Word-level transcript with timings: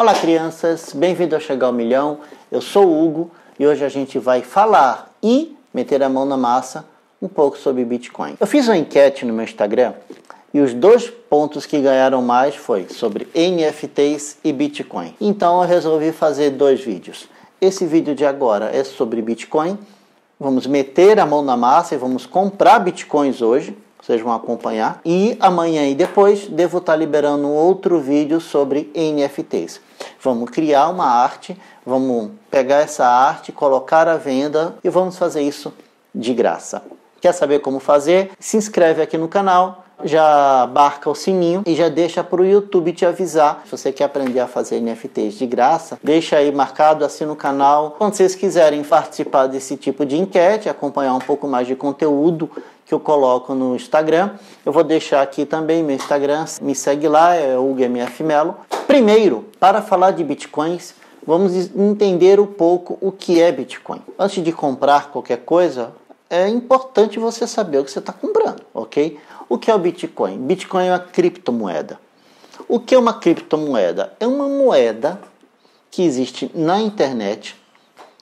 Olá, 0.00 0.14
crianças, 0.14 0.94
bem-vindo 0.94 1.34
ao 1.34 1.40
Chegar 1.42 1.66
ao 1.66 1.74
Milhão. 1.74 2.20
Eu 2.50 2.62
sou 2.62 2.86
o 2.86 3.04
Hugo 3.04 3.30
e 3.58 3.66
hoje 3.66 3.84
a 3.84 3.88
gente 3.90 4.18
vai 4.18 4.40
falar 4.40 5.14
e 5.22 5.54
meter 5.74 6.02
a 6.02 6.08
mão 6.08 6.24
na 6.24 6.38
massa 6.38 6.86
um 7.20 7.28
pouco 7.28 7.58
sobre 7.58 7.84
Bitcoin. 7.84 8.34
Eu 8.40 8.46
fiz 8.46 8.66
uma 8.66 8.78
enquete 8.78 9.26
no 9.26 9.34
meu 9.34 9.44
Instagram 9.44 9.92
e 10.54 10.60
os 10.62 10.72
dois 10.72 11.10
pontos 11.10 11.66
que 11.66 11.78
ganharam 11.78 12.22
mais 12.22 12.56
foi 12.56 12.88
sobre 12.88 13.28
NFTs 13.34 14.38
e 14.42 14.54
Bitcoin. 14.54 15.14
Então 15.20 15.60
eu 15.60 15.68
resolvi 15.68 16.12
fazer 16.12 16.48
dois 16.48 16.80
vídeos. 16.80 17.28
Esse 17.60 17.84
vídeo 17.84 18.14
de 18.14 18.24
agora 18.24 18.74
é 18.74 18.82
sobre 18.82 19.20
Bitcoin. 19.20 19.78
Vamos 20.40 20.66
meter 20.66 21.20
a 21.20 21.26
mão 21.26 21.42
na 21.42 21.58
massa 21.58 21.94
e 21.94 21.98
vamos 21.98 22.24
comprar 22.24 22.78
Bitcoins 22.78 23.42
hoje 23.42 23.76
vocês 24.00 24.20
vão 24.20 24.32
acompanhar. 24.32 25.00
E 25.04 25.36
amanhã 25.40 25.86
e 25.86 25.94
depois 25.94 26.46
devo 26.46 26.78
estar 26.78 26.96
liberando 26.96 27.48
outro 27.48 28.00
vídeo 28.00 28.40
sobre 28.40 28.90
NFTs. 28.94 29.80
Vamos 30.20 30.50
criar 30.50 30.88
uma 30.88 31.06
arte, 31.06 31.56
vamos 31.84 32.30
pegar 32.50 32.78
essa 32.78 33.06
arte, 33.06 33.52
colocar 33.52 34.08
à 34.08 34.16
venda 34.16 34.74
e 34.82 34.88
vamos 34.88 35.16
fazer 35.16 35.42
isso 35.42 35.72
de 36.14 36.32
graça. 36.34 36.82
Quer 37.20 37.32
saber 37.32 37.60
como 37.60 37.78
fazer? 37.78 38.30
Se 38.40 38.56
inscreve 38.56 39.02
aqui 39.02 39.18
no 39.18 39.28
canal, 39.28 39.84
já 40.04 40.68
marca 40.72 41.08
o 41.08 41.14
sininho 41.14 41.62
e 41.66 41.74
já 41.74 41.88
deixa 41.88 42.22
para 42.22 42.40
o 42.40 42.44
YouTube 42.44 42.92
te 42.92 43.04
avisar. 43.04 43.62
Se 43.64 43.70
você 43.70 43.92
quer 43.92 44.04
aprender 44.04 44.40
a 44.40 44.46
fazer 44.46 44.80
NFTs 44.80 45.34
de 45.34 45.46
graça, 45.46 45.98
deixa 46.02 46.36
aí 46.36 46.52
marcado 46.52 47.04
assim 47.04 47.24
no 47.24 47.36
canal. 47.36 47.96
Quando 47.98 48.14
vocês 48.14 48.34
quiserem 48.34 48.82
participar 48.82 49.46
desse 49.46 49.76
tipo 49.76 50.04
de 50.04 50.16
enquete, 50.16 50.68
acompanhar 50.68 51.14
um 51.14 51.20
pouco 51.20 51.46
mais 51.46 51.66
de 51.66 51.74
conteúdo 51.74 52.50
que 52.84 52.94
eu 52.94 53.00
coloco 53.00 53.54
no 53.54 53.76
Instagram, 53.76 54.30
eu 54.66 54.72
vou 54.72 54.82
deixar 54.82 55.22
aqui 55.22 55.46
também 55.46 55.82
meu 55.82 55.94
Instagram. 55.94 56.44
Me 56.60 56.74
segue 56.74 57.06
lá, 57.06 57.34
é 57.34 57.56
o 57.56 57.72
GMF 57.74 58.22
Melo. 58.24 58.56
Primeiro, 58.86 59.44
para 59.60 59.80
falar 59.80 60.10
de 60.10 60.24
bitcoins, 60.24 60.94
vamos 61.24 61.54
entender 61.76 62.40
um 62.40 62.46
pouco 62.46 62.98
o 63.00 63.12
que 63.12 63.40
é 63.40 63.52
Bitcoin. 63.52 64.02
Antes 64.18 64.42
de 64.42 64.50
comprar 64.50 65.10
qualquer 65.10 65.38
coisa, 65.38 65.92
é 66.28 66.48
importante 66.48 67.18
você 67.18 67.46
saber 67.46 67.78
o 67.78 67.84
que 67.84 67.90
você 67.90 67.98
está 67.98 68.12
comprando, 68.12 68.62
ok? 68.74 69.18
O 69.52 69.58
que 69.58 69.68
é 69.68 69.74
o 69.74 69.78
Bitcoin? 69.80 70.38
Bitcoin 70.38 70.86
é 70.86 70.92
uma 70.92 71.00
criptomoeda. 71.00 71.98
O 72.68 72.78
que 72.78 72.94
é 72.94 72.98
uma 72.98 73.14
criptomoeda? 73.14 74.12
É 74.20 74.24
uma 74.24 74.48
moeda 74.48 75.20
que 75.90 76.04
existe 76.04 76.48
na 76.54 76.80
internet, 76.80 77.56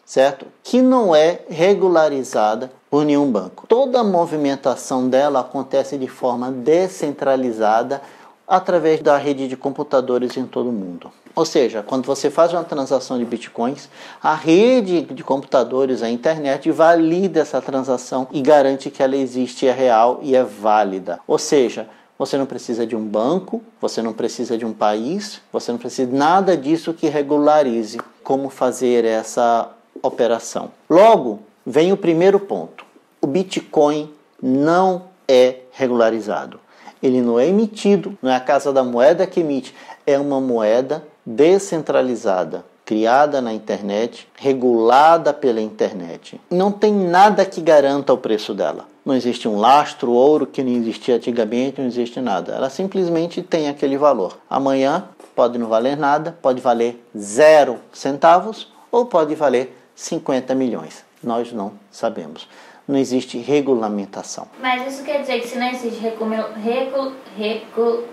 certo? 0.07 0.47
Que 0.65 0.81
não 0.81 1.15
é 1.15 1.43
regularizada 1.51 2.73
por 2.91 3.05
nenhum 3.05 3.31
banco. 3.31 3.67
Toda 3.67 4.01
a 4.01 4.05
movimentação 4.05 5.07
dela 5.07 5.41
acontece 5.41 5.99
de 5.99 6.09
forma 6.09 6.51
descentralizada 6.51 8.01
através 8.49 9.03
da 9.03 9.17
rede 9.19 9.47
de 9.47 9.57
computadores 9.57 10.37
em 10.37 10.47
todo 10.47 10.71
o 10.71 10.73
mundo. 10.73 11.13
Ou 11.37 11.45
seja, 11.45 11.83
quando 11.83 12.07
você 12.07 12.31
faz 12.31 12.53
uma 12.53 12.65
transação 12.65 13.19
de 13.19 13.25
bitcoins, 13.25 13.89
a 14.23 14.35
rede 14.35 15.03
de 15.03 15.23
computadores, 15.23 16.03
a 16.03 16.11
internet, 16.11 16.71
valida 16.71 17.41
essa 17.41 17.61
transação 17.61 18.27
e 18.33 18.41
garante 18.41 18.91
que 18.91 19.03
ela 19.03 19.17
existe, 19.17 19.67
é 19.67 19.73
real 19.73 20.19
e 20.23 20.35
é 20.35 20.43
válida. 20.43 21.21
Ou 21.27 21.39
seja, 21.39 21.89
você 22.19 22.37
não 22.37 22.47
precisa 22.47 22.85
de 22.85 22.97
um 22.97 23.05
banco, 23.05 23.63
você 23.81 24.03
não 24.03 24.13
precisa 24.13 24.59
de 24.59 24.65
um 24.65 24.73
país, 24.73 25.41
você 25.53 25.71
não 25.71 25.79
precisa 25.79 26.11
de 26.11 26.17
nada 26.17 26.57
disso 26.57 26.93
que 26.93 27.07
regularize 27.07 28.01
como 28.25 28.49
fazer 28.49 29.05
essa 29.05 29.71
operação. 30.03 30.73
Logo, 30.91 31.41
vem 31.65 31.93
o 31.93 31.97
primeiro 31.97 32.41
ponto: 32.41 32.85
o 33.21 33.27
Bitcoin 33.27 34.13
não 34.43 35.05
é 35.29 35.61
regularizado. 35.71 36.59
Ele 37.03 37.21
não 37.21 37.39
é 37.39 37.47
emitido, 37.47 38.17
não 38.23 38.31
é 38.31 38.37
a 38.37 38.41
Casa 38.41 38.73
da 38.73 38.83
Moeda 38.83 39.27
que 39.27 39.41
emite, 39.41 39.75
é 40.07 40.19
uma 40.19 40.41
moeda 40.41 41.05
descentralizada, 41.25 42.65
criada 42.85 43.41
na 43.41 43.53
internet, 43.53 44.27
regulada 44.35 45.33
pela 45.33 45.61
internet. 45.61 46.41
Não 46.51 46.73
tem 46.73 46.93
nada 46.93 47.45
que 47.45 47.61
garanta 47.61 48.13
o 48.13 48.19
preço 48.19 48.55
dela. 48.55 48.87
Não 49.05 49.15
existe 49.15 49.49
um 49.49 49.59
lastro 49.59 50.11
ouro 50.13 50.47
que 50.47 50.63
não 50.63 50.73
existia 50.73 51.17
antigamente, 51.17 51.81
não 51.81 51.89
existe 51.89 52.21
nada. 52.21 52.55
Ela 52.55 52.71
simplesmente 52.71 53.43
tem 53.43 53.69
aquele 53.69 53.97
valor. 53.97 54.39
Amanhã 54.49 55.05
pode 55.35 55.59
não 55.59 55.69
valer 55.69 55.97
nada, 55.97 56.37
pode 56.43 56.61
valer 56.61 57.03
zero 57.17 57.79
centavos 57.93 58.73
ou 58.91 59.07
pode 59.07 59.35
valer 59.35 59.77
50 59.95 60.55
milhões. 60.55 61.05
Nós 61.23 61.53
não 61.53 61.73
sabemos 61.91 62.49
não 62.89 62.99
existe 62.99 63.37
regulamentação. 63.37 64.49
Mas 64.61 64.95
isso 64.95 65.05
quer 65.05 65.21
dizer 65.21 65.41
que 65.41 65.49
se 65.49 65.59
não 65.59 65.69
existe 65.69 66.01
regul, 66.01 66.29
regul, 66.65 67.13
regul, 67.37 68.05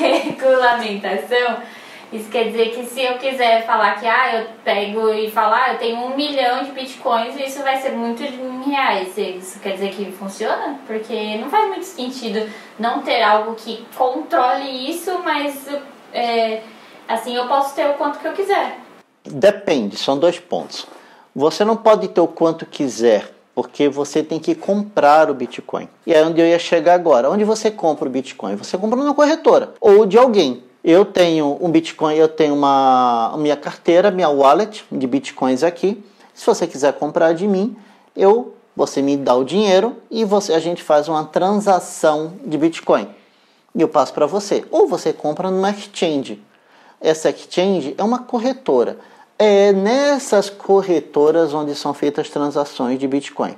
regulamentação, 0.00 1.58
isso 2.10 2.30
quer 2.30 2.44
dizer 2.44 2.70
que 2.70 2.86
se 2.86 3.02
eu 3.02 3.18
quiser 3.18 3.66
falar 3.66 4.00
que 4.00 4.06
ah, 4.06 4.40
eu 4.40 4.46
pego 4.64 5.12
e 5.12 5.30
falar, 5.30 5.64
ah, 5.64 5.72
eu 5.72 5.78
tenho 5.78 5.98
um 5.98 6.16
milhão 6.16 6.64
de 6.64 6.70
bitcoins, 6.70 7.38
isso 7.38 7.62
vai 7.62 7.76
ser 7.76 7.90
muito 7.90 8.22
em 8.22 8.62
reais. 8.70 9.18
Isso 9.18 9.60
quer 9.60 9.74
dizer 9.74 9.90
que 9.90 10.10
funciona? 10.12 10.78
Porque 10.86 11.36
não 11.36 11.50
faz 11.50 11.68
muito 11.68 11.84
sentido 11.84 12.48
não 12.78 13.02
ter 13.02 13.22
algo 13.22 13.54
que 13.56 13.84
controle 13.96 14.88
isso, 14.88 15.18
mas 15.24 15.68
é, 16.12 16.62
assim 17.08 17.34
eu 17.34 17.46
posso 17.46 17.74
ter 17.74 17.90
o 17.90 17.94
quanto 17.94 18.20
que 18.20 18.28
eu 18.28 18.32
quiser. 18.32 18.78
Depende, 19.24 19.96
são 19.96 20.18
dois 20.18 20.38
pontos. 20.38 20.86
Você 21.34 21.64
não 21.64 21.76
pode 21.76 22.06
ter 22.06 22.20
o 22.20 22.28
quanto 22.28 22.64
quiser, 22.64 23.34
porque 23.54 23.88
você 23.88 24.22
tem 24.22 24.38
que 24.38 24.54
comprar 24.54 25.28
o 25.28 25.34
Bitcoin. 25.34 25.88
E 26.06 26.14
é 26.14 26.24
onde 26.24 26.40
eu 26.40 26.46
ia 26.46 26.60
chegar 26.60 26.94
agora. 26.94 27.28
Onde 27.28 27.42
você 27.42 27.72
compra 27.72 28.06
o 28.06 28.10
Bitcoin? 28.10 28.54
Você 28.54 28.78
compra 28.78 28.96
numa 28.96 29.14
corretora 29.14 29.74
ou 29.80 30.06
de 30.06 30.16
alguém. 30.16 30.62
Eu 30.84 31.04
tenho 31.04 31.58
um 31.60 31.70
Bitcoin, 31.70 32.14
eu 32.14 32.28
tenho 32.28 32.54
uma 32.54 33.34
minha 33.36 33.56
carteira, 33.56 34.12
minha 34.12 34.28
wallet 34.28 34.84
de 34.92 35.06
Bitcoins 35.08 35.64
aqui. 35.64 36.04
Se 36.32 36.46
você 36.46 36.68
quiser 36.68 36.92
comprar 36.92 37.32
de 37.32 37.48
mim, 37.48 37.76
eu 38.14 38.54
você 38.76 39.02
me 39.02 39.16
dá 39.16 39.34
o 39.34 39.44
dinheiro 39.44 39.96
e 40.10 40.24
você 40.24 40.52
a 40.52 40.60
gente 40.60 40.82
faz 40.82 41.08
uma 41.08 41.24
transação 41.24 42.34
de 42.44 42.56
Bitcoin. 42.56 43.08
E 43.74 43.80
eu 43.80 43.88
passo 43.88 44.12
para 44.12 44.26
você. 44.26 44.64
Ou 44.70 44.86
você 44.86 45.12
compra 45.12 45.50
numa 45.50 45.70
exchange. 45.70 46.40
Essa 47.00 47.30
exchange 47.30 47.94
é 47.98 48.04
uma 48.04 48.20
corretora 48.20 48.98
é 49.44 49.72
nessas 49.72 50.48
corretoras 50.48 51.52
onde 51.52 51.74
são 51.74 51.92
feitas 51.92 52.30
transações 52.30 52.98
de 52.98 53.06
Bitcoin. 53.06 53.56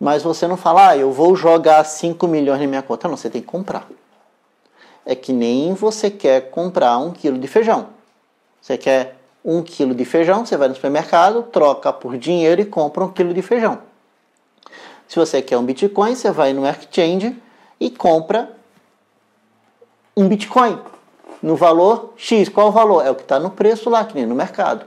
Mas 0.00 0.22
você 0.22 0.46
não 0.46 0.56
fala, 0.56 0.90
ah, 0.90 0.96
eu 0.96 1.12
vou 1.12 1.34
jogar 1.34 1.84
5 1.84 2.26
milhões 2.26 2.60
na 2.60 2.66
minha 2.66 2.82
conta. 2.82 3.08
Não, 3.08 3.16
você 3.16 3.30
tem 3.30 3.40
que 3.40 3.46
comprar. 3.46 3.88
É 5.04 5.14
que 5.14 5.32
nem 5.32 5.74
você 5.74 6.10
quer 6.10 6.50
comprar 6.50 6.98
um 6.98 7.12
quilo 7.12 7.38
de 7.38 7.48
feijão. 7.48 7.88
Você 8.60 8.76
quer 8.76 9.16
um 9.44 9.62
quilo 9.62 9.94
de 9.94 10.04
feijão, 10.04 10.44
você 10.44 10.56
vai 10.56 10.68
no 10.68 10.74
supermercado, 10.74 11.44
troca 11.44 11.92
por 11.92 12.18
dinheiro 12.18 12.60
e 12.60 12.64
compra 12.64 13.04
um 13.04 13.08
quilo 13.08 13.32
de 13.32 13.40
feijão. 13.40 13.78
Se 15.06 15.16
você 15.16 15.40
quer 15.40 15.56
um 15.56 15.64
Bitcoin, 15.64 16.14
você 16.14 16.30
vai 16.30 16.52
no 16.52 16.66
exchange 16.66 17.34
e 17.80 17.90
compra 17.90 18.52
um 20.16 20.28
Bitcoin 20.28 20.78
no 21.42 21.56
valor 21.56 22.12
X. 22.16 22.48
Qual 22.48 22.68
o 22.68 22.72
valor? 22.72 23.04
É 23.04 23.10
o 23.10 23.14
que 23.14 23.22
está 23.22 23.38
no 23.38 23.50
preço 23.50 23.88
lá, 23.90 24.04
que 24.04 24.14
nem 24.14 24.26
no 24.26 24.34
mercado. 24.34 24.84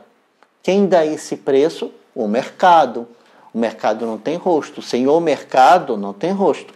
Quem 0.63 0.87
dá 0.87 1.05
esse 1.05 1.37
preço? 1.37 1.91
O 2.13 2.27
mercado. 2.27 3.07
O 3.53 3.57
mercado 3.57 4.05
não 4.05 4.17
tem 4.17 4.37
rosto. 4.37 4.81
Sem 4.81 5.07
o 5.07 5.19
mercado 5.19 5.97
não 5.97 6.13
tem 6.13 6.31
rosto. 6.31 6.73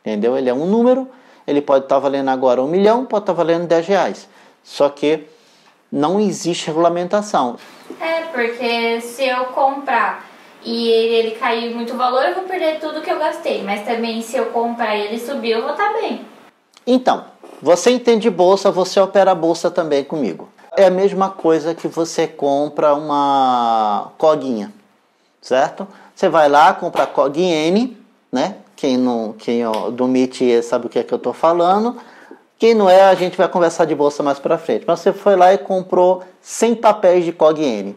Entendeu? 0.00 0.36
Ele 0.36 0.48
é 0.48 0.54
um 0.54 0.66
número, 0.66 1.08
ele 1.46 1.60
pode 1.60 1.84
estar 1.84 1.96
tá 1.96 2.00
valendo 2.00 2.28
agora 2.28 2.62
um 2.62 2.68
milhão, 2.68 3.04
pode 3.04 3.22
estar 3.22 3.32
tá 3.32 3.36
valendo 3.36 3.66
10 3.66 3.86
reais. 3.86 4.28
Só 4.62 4.88
que 4.88 5.26
não 5.90 6.20
existe 6.20 6.68
regulamentação. 6.68 7.56
É, 8.00 8.22
porque 8.32 9.00
se 9.00 9.24
eu 9.24 9.46
comprar 9.46 10.26
e 10.62 10.88
ele 10.88 11.32
cair 11.32 11.74
muito 11.74 11.94
valor, 11.96 12.22
eu 12.24 12.34
vou 12.34 12.44
perder 12.44 12.78
tudo 12.78 13.00
que 13.00 13.10
eu 13.10 13.18
gastei. 13.18 13.62
Mas 13.62 13.84
também 13.84 14.22
se 14.22 14.36
eu 14.36 14.46
comprar 14.46 14.96
e 14.96 15.06
ele 15.06 15.18
subir, 15.18 15.50
eu 15.50 15.62
vou 15.62 15.72
estar 15.72 15.92
tá 15.92 16.00
bem. 16.00 16.24
Então, 16.86 17.24
você 17.62 17.90
entende 17.90 18.28
bolsa, 18.30 18.70
você 18.70 19.00
opera 19.00 19.34
bolsa 19.34 19.70
também 19.70 20.04
comigo. 20.04 20.48
É 20.76 20.86
a 20.86 20.90
mesma 20.90 21.30
coisa 21.30 21.74
que 21.74 21.88
você 21.88 22.26
compra 22.26 22.94
uma 22.94 24.12
coguinha, 24.16 24.72
certo? 25.40 25.86
Você 26.14 26.28
vai 26.28 26.48
lá, 26.48 26.72
compra 26.72 27.04
a 27.04 27.06
COG 27.06 27.96
né? 28.30 28.56
Quem, 28.76 28.96
não, 28.96 29.34
quem 29.36 29.66
ó, 29.66 29.90
do 29.90 30.04
MIT 30.04 30.62
sabe 30.62 30.86
o 30.86 30.88
que 30.88 30.98
é 30.98 31.02
que 31.02 31.12
eu 31.12 31.16
estou 31.16 31.32
falando. 31.32 31.96
Quem 32.58 32.74
não 32.74 32.88
é, 32.88 33.02
a 33.02 33.14
gente 33.14 33.36
vai 33.36 33.48
conversar 33.48 33.84
de 33.84 33.94
bolsa 33.94 34.22
mais 34.22 34.38
para 34.38 34.58
frente. 34.58 34.84
Mas 34.86 35.00
você 35.00 35.12
foi 35.12 35.34
lá 35.34 35.52
e 35.52 35.58
comprou 35.58 36.22
100 36.40 36.76
papéis 36.76 37.24
de 37.24 37.32
COG 37.32 37.94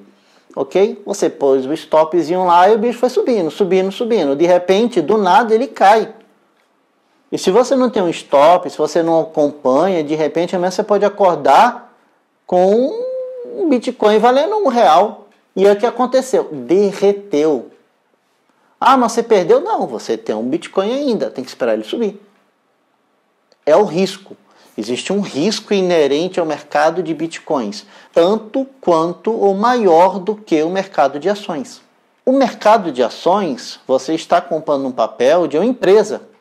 ok? 0.55 1.01
Você 1.05 1.29
pôs 1.29 1.65
o 1.65 1.73
stopzinho 1.73 2.45
lá 2.45 2.69
e 2.69 2.75
o 2.75 2.77
bicho 2.77 2.99
foi 2.99 3.09
subindo, 3.09 3.49
subindo, 3.49 3.91
subindo. 3.91 4.35
De 4.35 4.45
repente, 4.45 5.01
do 5.01 5.17
nada, 5.17 5.53
ele 5.53 5.67
cai. 5.67 6.13
E 7.33 7.38
se 7.39 7.50
você 7.50 7.75
não 7.75 7.89
tem 7.89 8.03
um 8.03 8.09
stop, 8.09 8.69
se 8.69 8.77
você 8.77 9.01
não 9.01 9.19
acompanha, 9.19 10.03
de 10.03 10.13
repente 10.13 10.56
amanhã 10.56 10.69
você 10.69 10.83
pode 10.83 11.03
acordar 11.03 11.91
com 12.45 12.94
um 13.57 13.68
Bitcoin 13.68 14.19
valendo 14.19 14.56
um 14.57 14.68
real. 14.68 15.27
E 15.56 15.65
é 15.65 15.71
o 15.71 15.75
que 15.75 15.88
aconteceu? 15.88 16.50
Derreteu. 16.51 17.71
Ah, 18.80 18.95
mas 18.95 19.13
você 19.13 19.24
perdeu? 19.24 19.59
Não, 19.62 19.88
você 19.88 20.15
tem 20.15 20.35
um 20.35 20.47
Bitcoin 20.47 20.94
ainda, 20.94 21.31
tem 21.31 21.44
que 21.44 21.50
esperar 21.50 21.74
ele 21.74 21.83
subir. 21.83 22.21
É 23.65 23.75
o 23.75 23.83
risco. 23.83 24.38
Existe 24.77 25.12
um 25.12 25.21
risco 25.21 25.74
inerente 25.74 26.39
ao 26.39 26.45
mercado 26.45 27.01
de 27.01 27.15
bitcoins, 27.15 27.83
tanto 28.13 28.68
quanto 28.79 29.31
ou 29.31 29.56
maior 29.56 30.19
do 30.19 30.36
que 30.36 30.62
o 30.62 30.69
mercado 30.69 31.19
de 31.19 31.29
ações. 31.29 31.81
O 32.24 32.31
mercado 32.31 32.91
de 32.91 33.01
ações, 33.01 33.79
você 33.88 34.13
está 34.13 34.39
comprando 34.39 34.86
um 34.86 34.91
papel 34.91 35.47
de 35.47 35.57
uma 35.57 35.65
empresa. 35.65 36.31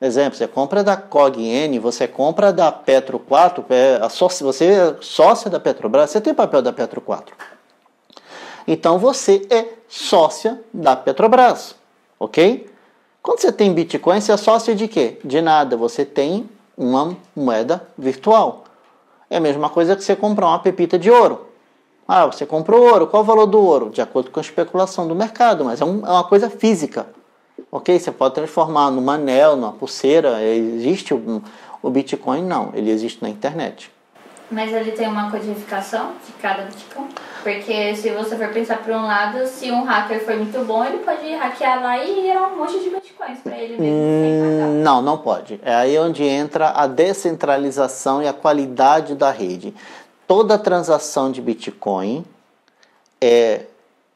Exemplo, 0.00 0.38
você 0.38 0.48
compra 0.48 0.82
da 0.82 0.96
CogN, 0.96 1.78
você 1.78 2.08
compra 2.08 2.50
da 2.52 2.72
Petro 2.72 3.18
4, 3.18 3.64
é, 3.68 4.00
você 4.40 4.64
é 4.64 4.96
sócia 5.02 5.50
da 5.50 5.60
Petrobras, 5.60 6.10
você 6.10 6.20
tem 6.22 6.32
papel 6.32 6.62
da 6.62 6.72
Petro 6.72 7.02
4. 7.02 7.36
Então 8.66 8.98
você 8.98 9.46
é 9.50 9.66
sócia 9.86 10.58
da 10.72 10.96
Petrobras, 10.96 11.74
ok? 12.18 12.66
Quando 13.22 13.40
você 13.40 13.52
tem 13.52 13.74
Bitcoin, 13.74 14.22
você 14.22 14.32
é 14.32 14.36
sócia 14.38 14.74
de 14.74 14.88
quê? 14.88 15.18
De 15.22 15.42
nada, 15.42 15.76
você 15.76 16.06
tem 16.06 16.48
uma 16.78 17.14
moeda 17.36 17.86
virtual. 17.98 18.64
É 19.28 19.36
a 19.36 19.40
mesma 19.40 19.68
coisa 19.68 19.94
que 19.94 20.02
você 20.02 20.16
comprar 20.16 20.46
uma 20.46 20.60
pepita 20.60 20.98
de 20.98 21.10
ouro. 21.10 21.46
Ah, 22.08 22.24
você 22.24 22.46
comprou 22.46 22.90
ouro, 22.90 23.06
qual 23.06 23.22
o 23.22 23.26
valor 23.26 23.46
do 23.46 23.60
ouro? 23.60 23.90
De 23.90 24.00
acordo 24.00 24.30
com 24.30 24.40
a 24.40 24.42
especulação 24.42 25.06
do 25.06 25.14
mercado, 25.14 25.62
mas 25.62 25.80
é, 25.82 25.84
um, 25.84 26.04
é 26.06 26.10
uma 26.10 26.24
coisa 26.24 26.48
física. 26.48 27.06
Ok? 27.70 27.98
Você 27.98 28.10
pode 28.10 28.34
transformar 28.34 28.90
numa 28.90 29.14
anel, 29.14 29.56
numa 29.56 29.72
pulseira. 29.72 30.42
Existe 30.42 31.14
o, 31.14 31.42
o 31.82 31.90
Bitcoin? 31.90 32.42
Não, 32.42 32.70
ele 32.74 32.90
existe 32.90 33.22
na 33.22 33.28
internet. 33.28 33.90
Mas 34.50 34.72
ele 34.72 34.90
tem 34.90 35.06
uma 35.06 35.30
codificação 35.30 36.12
de 36.26 36.32
cada 36.32 36.64
Bitcoin? 36.64 37.08
Porque 37.42 37.94
se 37.94 38.10
você 38.10 38.36
for 38.36 38.48
pensar 38.48 38.78
por 38.78 38.92
um 38.92 39.06
lado, 39.06 39.46
se 39.46 39.70
um 39.70 39.84
hacker 39.84 40.24
for 40.24 40.36
muito 40.36 40.64
bom, 40.64 40.84
ele 40.84 40.98
pode 40.98 41.32
hackear 41.34 41.80
lá 41.80 42.04
e 42.04 42.22
gerar 42.22 42.48
um 42.48 42.56
monte 42.56 42.80
de 42.80 42.90
bitcoins 42.90 43.38
para 43.38 43.56
ele 43.56 43.78
mesmo 43.78 43.96
hum, 43.96 44.82
Não, 44.82 45.00
não 45.00 45.16
pode. 45.16 45.60
É 45.62 45.74
aí 45.74 45.98
onde 45.98 46.24
entra 46.24 46.70
a 46.70 46.86
descentralização 46.86 48.22
e 48.22 48.28
a 48.28 48.32
qualidade 48.32 49.14
da 49.14 49.30
rede. 49.30 49.72
Toda 50.26 50.58
transação 50.58 51.30
de 51.30 51.40
Bitcoin 51.40 52.24
é 53.20 53.62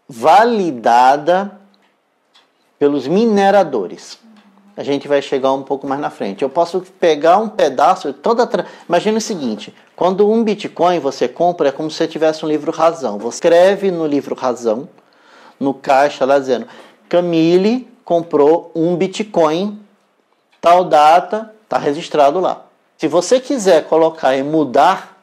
validada 0.09 1.61
pelos 2.85 3.07
mineradores. 3.07 4.19
A 4.77 4.83
gente 4.83 5.09
vai 5.09 5.23
chegar 5.23 5.55
um 5.55 5.63
pouco 5.63 5.87
mais 5.87 5.99
na 5.99 6.11
frente. 6.11 6.43
Eu 6.43 6.51
posso 6.51 6.83
pegar 7.01 7.39
um 7.39 7.49
pedaço, 7.49 8.13
toda. 8.13 8.47
Imagina 8.87 9.17
o 9.17 9.23
seguinte: 9.23 9.75
quando 9.97 10.31
um 10.31 10.45
Bitcoin 10.45 10.99
você 10.99 11.27
compra, 11.27 11.71
é 11.71 11.73
como 11.73 11.91
se 11.91 11.97
você 11.97 12.07
tivesse 12.07 12.45
um 12.45 12.49
livro 12.49 12.71
Razão. 12.71 13.17
Você 13.17 13.37
escreve 13.37 13.91
no 13.91 14.07
livro 14.07 14.35
Razão, 14.35 14.87
no 15.59 15.73
caixa 15.73 16.27
lá 16.27 16.39
dizendo: 16.39 16.67
Camille 17.09 17.89
comprou 18.05 18.71
um 18.75 18.95
Bitcoin, 18.97 19.81
tal 20.61 20.85
data, 20.85 21.55
está 21.63 21.79
registrado 21.79 22.39
lá. 22.39 22.67
Se 22.99 23.09
você 23.09 23.41
quiser 23.41 23.87
colocar 23.87 24.37
e 24.37 24.43
mudar, 24.43 25.17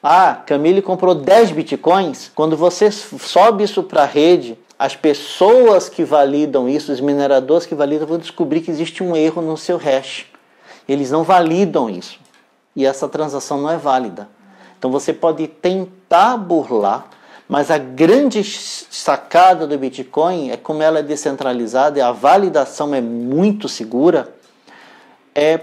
ah, 0.00 0.36
Camille 0.46 0.80
comprou 0.80 1.16
10 1.16 1.50
Bitcoins, 1.50 2.30
quando 2.32 2.56
você 2.56 2.92
sobe 2.92 3.64
isso 3.64 3.82
para 3.82 4.04
a 4.04 4.06
rede, 4.06 4.56
as 4.78 4.94
pessoas 4.94 5.88
que 5.88 6.04
validam 6.04 6.68
isso, 6.68 6.92
os 6.92 7.00
mineradores 7.00 7.66
que 7.66 7.74
validam, 7.74 8.06
vão 8.06 8.18
descobrir 8.18 8.60
que 8.60 8.70
existe 8.70 9.02
um 9.02 9.16
erro 9.16 9.40
no 9.40 9.56
seu 9.56 9.78
hash. 9.78 10.26
Eles 10.88 11.10
não 11.10 11.22
validam 11.22 11.88
isso. 11.88 12.18
E 12.74 12.84
essa 12.84 13.08
transação 13.08 13.60
não 13.60 13.70
é 13.70 13.78
válida. 13.78 14.28
Então 14.78 14.90
você 14.90 15.12
pode 15.12 15.48
tentar 15.48 16.36
burlar, 16.36 17.08
mas 17.48 17.70
a 17.70 17.78
grande 17.78 18.44
sacada 18.44 19.66
do 19.66 19.78
Bitcoin 19.78 20.50
é 20.50 20.56
como 20.56 20.82
ela 20.82 20.98
é 20.98 21.02
descentralizada 21.02 21.98
e 21.98 22.02
a 22.02 22.12
validação 22.12 22.94
é 22.94 23.00
muito 23.00 23.68
segura, 23.68 24.34
é 25.34 25.60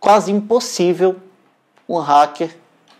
quase 0.00 0.32
impossível 0.32 1.16
um 1.88 1.98
hacker 1.98 2.56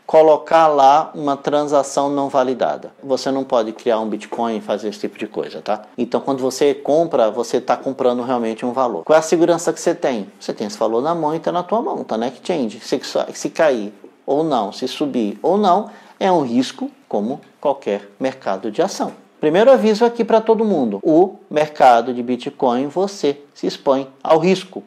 colocar 0.09 0.69
lá 0.69 1.11
uma 1.15 1.37
transação 1.37 2.09
não 2.09 2.31
validada. 2.31 2.91
Você 3.03 3.31
não 3.31 3.45
pode 3.45 3.73
criar 3.73 4.01
um 4.01 4.09
Bitcoin 4.09 4.57
e 4.57 4.61
fazer 4.63 4.89
esse 4.89 5.01
tipo 5.01 5.19
de 5.19 5.27
coisa, 5.27 5.61
tá? 5.61 5.83
Então, 5.99 6.19
quando 6.19 6.41
você 6.41 6.73
compra, 6.73 7.31
você 7.31 7.59
está 7.59 7.77
comprando 7.77 8.23
realmente 8.23 8.65
um 8.65 8.73
valor. 8.73 9.05
Qual 9.05 9.15
é 9.15 9.19
a 9.19 9.23
segurança 9.23 9.71
que 9.71 9.79
você 9.79 9.95
tem? 9.95 10.33
Você 10.41 10.55
tem 10.55 10.67
esse 10.67 10.79
valor 10.79 11.03
na 11.03 11.15
mão 11.15 11.35
e 11.35 11.37
está 11.37 11.53
na 11.53 11.63
tua 11.63 11.83
mão, 11.83 12.03
tá 12.05 12.17
na 12.17 12.27
exchange. 12.27 12.81
Se, 12.81 12.99
se 13.35 13.51
cair 13.51 13.93
ou 14.25 14.43
não, 14.43 14.73
se 14.73 14.89
subir 14.89 15.39
ou 15.43 15.59
não, 15.59 15.91
é 16.19 16.33
um 16.33 16.41
risco 16.41 16.91
como 17.07 17.43
qualquer 17.61 18.09
mercado 18.19 18.71
de 18.71 18.81
ação. 18.81 19.13
Primeiro 19.39 19.71
aviso 19.71 20.07
aqui 20.07 20.25
para 20.25 20.41
todo 20.41 20.65
mundo: 20.65 21.01
o 21.03 21.37
mercado 21.51 22.15
de 22.15 22.23
Bitcoin 22.23 22.87
você 22.87 23.43
se 23.53 23.67
expõe 23.67 24.09
ao 24.25 24.39
risco. 24.39 24.83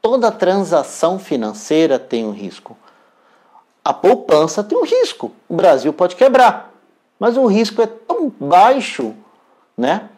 Toda 0.00 0.32
transação 0.32 1.18
financeira 1.18 1.98
tem 1.98 2.24
um 2.24 2.32
risco 2.32 2.74
a 3.86 3.92
poupança 3.92 4.64
tem 4.64 4.76
um 4.76 4.82
risco. 4.82 5.30
O 5.48 5.54
Brasil 5.54 5.92
pode 5.92 6.16
quebrar, 6.16 6.72
mas 7.20 7.36
o 7.36 7.46
risco 7.46 7.80
é 7.80 7.86
tão 7.86 8.32
baixo, 8.40 9.14
né? 9.78 10.08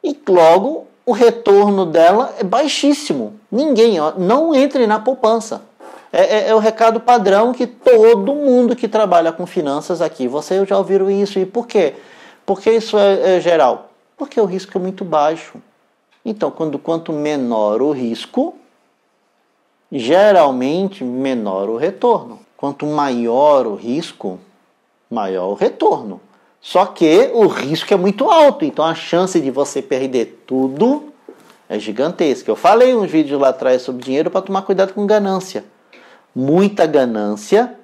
E 0.00 0.16
logo 0.28 0.86
o 1.04 1.10
retorno 1.10 1.84
dela 1.84 2.32
é 2.38 2.44
baixíssimo. 2.44 3.34
Ninguém, 3.50 3.98
ó, 3.98 4.12
não 4.16 4.54
entre 4.54 4.86
na 4.86 5.00
poupança. 5.00 5.62
É, 6.12 6.22
é, 6.22 6.48
é, 6.50 6.54
o 6.54 6.60
recado 6.60 7.00
padrão 7.00 7.52
que 7.52 7.66
todo 7.66 8.32
mundo 8.32 8.76
que 8.76 8.86
trabalha 8.86 9.32
com 9.32 9.44
finanças 9.44 10.00
aqui, 10.00 10.28
vocês 10.28 10.68
já 10.68 10.78
ouviram 10.78 11.10
isso. 11.10 11.40
E 11.40 11.44
por 11.44 11.66
quê? 11.66 11.96
Porque 12.46 12.70
isso 12.70 12.96
é, 12.96 13.38
é 13.38 13.40
geral? 13.40 13.90
Porque 14.16 14.40
o 14.40 14.44
risco 14.44 14.78
é 14.78 14.80
muito 14.80 15.04
baixo. 15.04 15.58
Então, 16.24 16.48
quando, 16.48 16.78
quanto 16.78 17.12
menor 17.12 17.82
o 17.82 17.90
risco, 17.90 18.54
geralmente 19.90 21.02
menor 21.02 21.68
o 21.68 21.76
retorno. 21.76 22.46
Quanto 22.58 22.86
maior 22.86 23.68
o 23.68 23.76
risco, 23.76 24.40
maior 25.08 25.50
o 25.50 25.54
retorno. 25.54 26.20
Só 26.60 26.86
que 26.86 27.30
o 27.32 27.46
risco 27.46 27.94
é 27.94 27.96
muito 27.96 28.28
alto, 28.28 28.64
então 28.64 28.84
a 28.84 28.96
chance 28.96 29.40
de 29.40 29.48
você 29.48 29.80
perder 29.80 30.42
tudo 30.44 31.12
é 31.68 31.78
gigantesca. 31.78 32.50
Eu 32.50 32.56
falei 32.56 32.96
uns 32.96 33.08
vídeos 33.08 33.40
lá 33.40 33.50
atrás 33.50 33.82
sobre 33.82 34.02
dinheiro 34.02 34.28
para 34.28 34.42
tomar 34.42 34.62
cuidado 34.62 34.92
com 34.92 35.06
ganância. 35.06 35.64
Muita 36.34 36.84
ganância 36.84 37.78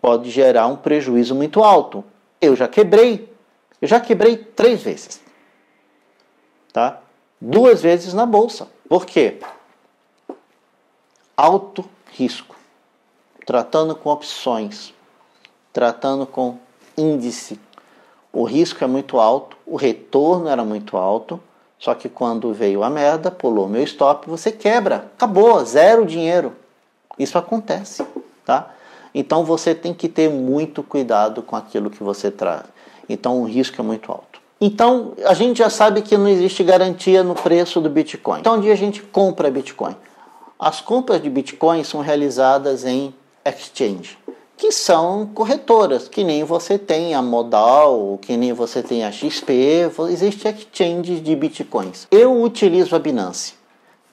pode 0.00 0.28
gerar 0.28 0.66
um 0.66 0.74
prejuízo 0.74 1.32
muito 1.36 1.62
alto. 1.62 2.02
Eu 2.40 2.56
já 2.56 2.66
quebrei. 2.66 3.32
Eu 3.80 3.86
já 3.86 4.00
quebrei 4.00 4.36
três 4.36 4.82
vezes. 4.82 5.20
Tá? 6.72 7.00
Duas 7.40 7.80
vezes 7.80 8.12
na 8.12 8.26
bolsa. 8.26 8.66
Por 8.88 9.06
quê? 9.06 9.38
Alto 11.36 11.84
risco 12.10 12.59
tratando 13.50 13.96
com 13.96 14.10
opções, 14.10 14.94
tratando 15.72 16.24
com 16.24 16.56
índice. 16.96 17.58
O 18.32 18.44
risco 18.44 18.84
é 18.84 18.86
muito 18.86 19.18
alto, 19.18 19.56
o 19.66 19.74
retorno 19.74 20.48
era 20.48 20.64
muito 20.64 20.96
alto, 20.96 21.40
só 21.76 21.92
que 21.92 22.08
quando 22.08 22.54
veio 22.54 22.84
a 22.84 22.88
merda, 22.88 23.28
pulou 23.28 23.68
meu 23.68 23.82
stop, 23.82 24.30
você 24.30 24.52
quebra, 24.52 25.10
acabou, 25.16 25.64
zero 25.64 26.06
dinheiro. 26.06 26.52
Isso 27.18 27.36
acontece, 27.36 28.06
tá? 28.46 28.70
Então 29.12 29.44
você 29.44 29.74
tem 29.74 29.92
que 29.92 30.08
ter 30.08 30.30
muito 30.30 30.80
cuidado 30.84 31.42
com 31.42 31.56
aquilo 31.56 31.90
que 31.90 32.04
você 32.04 32.30
traz. 32.30 32.66
Então 33.08 33.42
o 33.42 33.46
risco 33.46 33.80
é 33.80 33.84
muito 33.84 34.12
alto. 34.12 34.40
Então 34.60 35.14
a 35.26 35.34
gente 35.34 35.58
já 35.58 35.68
sabe 35.68 36.02
que 36.02 36.16
não 36.16 36.28
existe 36.28 36.62
garantia 36.62 37.24
no 37.24 37.34
preço 37.34 37.80
do 37.80 37.90
Bitcoin. 37.90 38.38
Então 38.38 38.54
um 38.54 38.60
dia 38.60 38.74
a 38.74 38.76
gente 38.76 39.02
compra 39.02 39.50
Bitcoin. 39.50 39.96
As 40.56 40.80
compras 40.80 41.20
de 41.20 41.28
Bitcoin 41.28 41.82
são 41.82 42.00
realizadas 42.00 42.84
em 42.84 43.12
exchange, 43.44 44.18
que 44.56 44.70
são 44.70 45.26
corretoras, 45.34 46.06
que 46.08 46.22
nem 46.22 46.44
você 46.44 46.78
tem 46.78 47.14
a 47.14 47.22
Modal, 47.22 48.18
que 48.20 48.36
nem 48.36 48.52
você 48.52 48.82
tem 48.82 49.04
a 49.04 49.10
XP, 49.10 49.90
existe 50.10 50.46
exchange 50.46 51.20
de 51.20 51.34
bitcoins. 51.34 52.06
Eu 52.10 52.42
utilizo 52.42 52.94
a 52.94 52.98
Binance. 52.98 53.54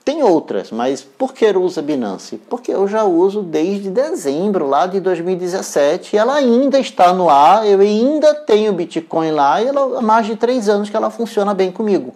Tem 0.06 0.24
outras, 0.24 0.72
mas 0.72 1.02
por 1.02 1.34
que 1.34 1.44
eu 1.44 1.62
uso 1.62 1.82
a 1.82 1.84
Binance? 1.84 2.38
Porque 2.50 2.72
eu 2.72 2.88
já 2.88 3.04
uso 3.04 3.42
desde 3.42 3.90
dezembro 3.90 4.66
lá 4.66 4.88
de 4.88 5.02
2017 5.02 6.16
e 6.16 6.18
ela 6.18 6.36
ainda 6.36 6.80
está 6.80 7.12
no 7.12 7.30
ar, 7.30 7.68
eu 7.68 7.82
ainda 7.82 8.34
tenho 8.34 8.72
Bitcoin 8.72 9.32
lá 9.32 9.62
e 9.62 9.68
ela, 9.68 10.00
há 10.00 10.02
mais 10.02 10.26
de 10.26 10.38
três 10.38 10.70
anos 10.70 10.90
que 10.90 10.96
ela 10.96 11.10
funciona 11.10 11.54
bem 11.54 11.74
comigo. 11.74 12.16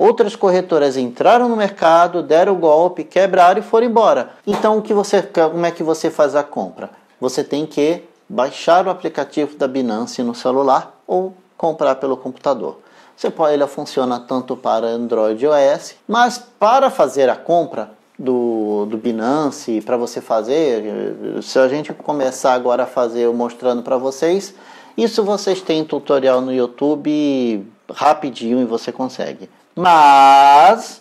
Outras 0.00 0.34
corretoras 0.34 0.96
entraram 0.96 1.46
no 1.46 1.54
mercado, 1.54 2.22
deram 2.22 2.54
o 2.54 2.56
golpe, 2.56 3.04
quebraram 3.04 3.60
e 3.60 3.62
foram 3.62 3.86
embora. 3.86 4.30
Então, 4.46 4.78
o 4.78 4.82
que 4.82 4.94
você, 4.94 5.20
como 5.20 5.66
é 5.66 5.70
que 5.70 5.82
você 5.82 6.08
faz 6.10 6.34
a 6.34 6.42
compra? 6.42 6.88
Você 7.20 7.44
tem 7.44 7.66
que 7.66 8.02
baixar 8.26 8.86
o 8.86 8.90
aplicativo 8.90 9.58
da 9.58 9.68
Binance 9.68 10.22
no 10.22 10.34
celular 10.34 10.98
ou 11.06 11.34
comprar 11.54 11.96
pelo 11.96 12.16
computador. 12.16 12.78
Você 13.14 13.28
pode, 13.28 13.52
ele 13.52 13.66
funciona 13.66 14.18
tanto 14.18 14.56
para 14.56 14.86
Android 14.86 15.44
e 15.44 15.46
iOS, 15.46 15.96
mas 16.08 16.38
para 16.38 16.88
fazer 16.88 17.28
a 17.28 17.36
compra 17.36 17.90
do, 18.18 18.86
do 18.86 18.96
Binance, 18.96 19.82
para 19.82 19.98
você 19.98 20.22
fazer, 20.22 21.12
se 21.42 21.58
a 21.58 21.68
gente 21.68 21.92
começar 21.92 22.54
agora 22.54 22.84
a 22.84 22.86
fazer 22.86 23.30
mostrando 23.34 23.82
para 23.82 23.98
vocês, 23.98 24.54
isso 24.96 25.22
vocês 25.22 25.60
têm 25.60 25.84
tutorial 25.84 26.40
no 26.40 26.54
YouTube 26.54 27.66
rapidinho 27.92 28.62
e 28.62 28.64
você 28.64 28.90
consegue. 28.90 29.50
Mas 29.74 31.00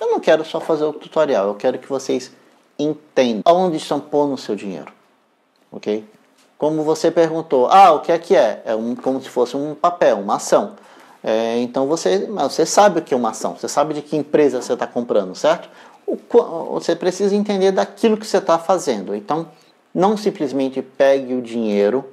eu 0.00 0.08
não 0.08 0.20
quero 0.20 0.44
só 0.44 0.60
fazer 0.60 0.84
o 0.84 0.92
tutorial, 0.92 1.48
eu 1.48 1.54
quero 1.54 1.78
que 1.78 1.88
vocês 1.88 2.32
entenda 2.78 3.42
aonde 3.44 3.76
estão 3.76 4.00
pondo 4.00 4.34
o 4.34 4.38
seu 4.38 4.56
dinheiro, 4.56 4.92
ok? 5.70 6.04
Como 6.56 6.82
você 6.82 7.10
perguntou, 7.10 7.68
ah, 7.68 7.92
o 7.92 8.00
que 8.00 8.12
é 8.12 8.18
que 8.18 8.36
é? 8.36 8.62
É 8.64 8.74
um, 8.74 8.94
como 8.94 9.20
se 9.20 9.28
fosse 9.28 9.56
um 9.56 9.74
papel, 9.74 10.18
uma 10.18 10.36
ação. 10.36 10.76
É, 11.22 11.58
então 11.58 11.86
você, 11.86 12.26
você 12.26 12.64
sabe 12.64 12.98
o 12.98 13.02
que 13.02 13.12
é 13.12 13.16
uma 13.16 13.30
ação, 13.30 13.54
você 13.54 13.68
sabe 13.68 13.94
de 13.94 14.02
que 14.02 14.16
empresa 14.16 14.60
você 14.60 14.72
está 14.72 14.86
comprando, 14.86 15.34
certo? 15.34 15.68
O, 16.06 16.16
você 16.70 16.96
precisa 16.96 17.34
entender 17.34 17.72
daquilo 17.72 18.16
que 18.16 18.26
você 18.26 18.38
está 18.38 18.58
fazendo. 18.58 19.14
Então, 19.14 19.48
não 19.94 20.16
simplesmente 20.16 20.82
pegue 20.82 21.34
o 21.34 21.42
dinheiro, 21.42 22.04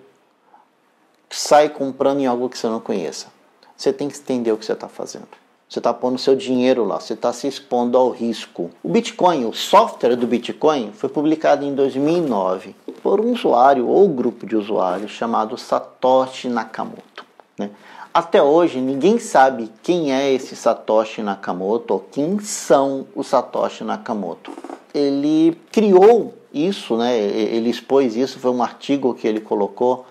sai 1.29 1.69
comprando 1.69 2.19
em 2.19 2.25
algo 2.25 2.49
que 2.49 2.57
você 2.57 2.67
não 2.67 2.79
conheça. 2.79 3.27
Você 3.75 3.93
tem 3.93 4.09
que 4.09 4.17
entender 4.17 4.51
o 4.51 4.57
que 4.57 4.65
você 4.65 4.73
está 4.73 4.87
fazendo. 4.87 5.27
Você 5.69 5.79
está 5.79 5.93
pondo 5.93 6.17
seu 6.17 6.33
dinheiro 6.33 6.85
lá, 6.85 6.97
você 6.97 7.13
está 7.13 7.33
se 7.33 7.45
expondo 7.45 7.97
ao 7.97 8.09
risco. 8.09 8.71
O 8.81 8.87
Bitcoin, 8.87 9.43
o 9.43 9.53
software 9.53 10.15
do 10.15 10.25
Bitcoin, 10.25 10.91
foi 10.93 11.09
publicado 11.09 11.65
em 11.65 11.75
2009 11.75 12.73
por 13.03 13.19
um 13.19 13.33
usuário 13.33 13.85
ou 13.85 14.07
grupo 14.07 14.45
de 14.45 14.55
usuários 14.55 15.11
chamado 15.11 15.57
Satoshi 15.57 16.47
Nakamoto. 16.47 17.25
Né? 17.57 17.69
Até 18.13 18.41
hoje, 18.41 18.79
ninguém 18.79 19.19
sabe 19.19 19.69
quem 19.83 20.13
é 20.13 20.31
esse 20.31 20.55
Satoshi 20.55 21.21
Nakamoto 21.21 21.95
ou 21.95 21.99
quem 21.99 22.39
são 22.39 23.05
os 23.13 23.27
Satoshi 23.27 23.83
Nakamoto. 23.83 24.53
Ele 24.93 25.59
criou 25.69 26.33
isso, 26.53 26.95
né? 26.95 27.19
ele 27.19 27.69
expôs 27.69 28.15
isso, 28.15 28.39
foi 28.39 28.51
um 28.51 28.63
artigo 28.63 29.13
que 29.13 29.27
ele 29.27 29.41
colocou, 29.41 30.05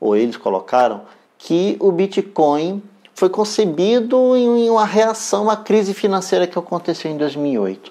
ou 0.00 0.16
eles 0.16 0.36
colocaram, 0.36 1.02
que 1.38 1.76
o 1.78 1.92
Bitcoin 1.92 2.82
foi 3.16 3.30
concebido 3.30 4.36
em 4.36 4.68
uma 4.68 4.84
reação 4.84 5.48
à 5.48 5.56
crise 5.56 5.94
financeira 5.94 6.46
que 6.46 6.58
aconteceu 6.58 7.10
em 7.10 7.16
2008. 7.16 7.90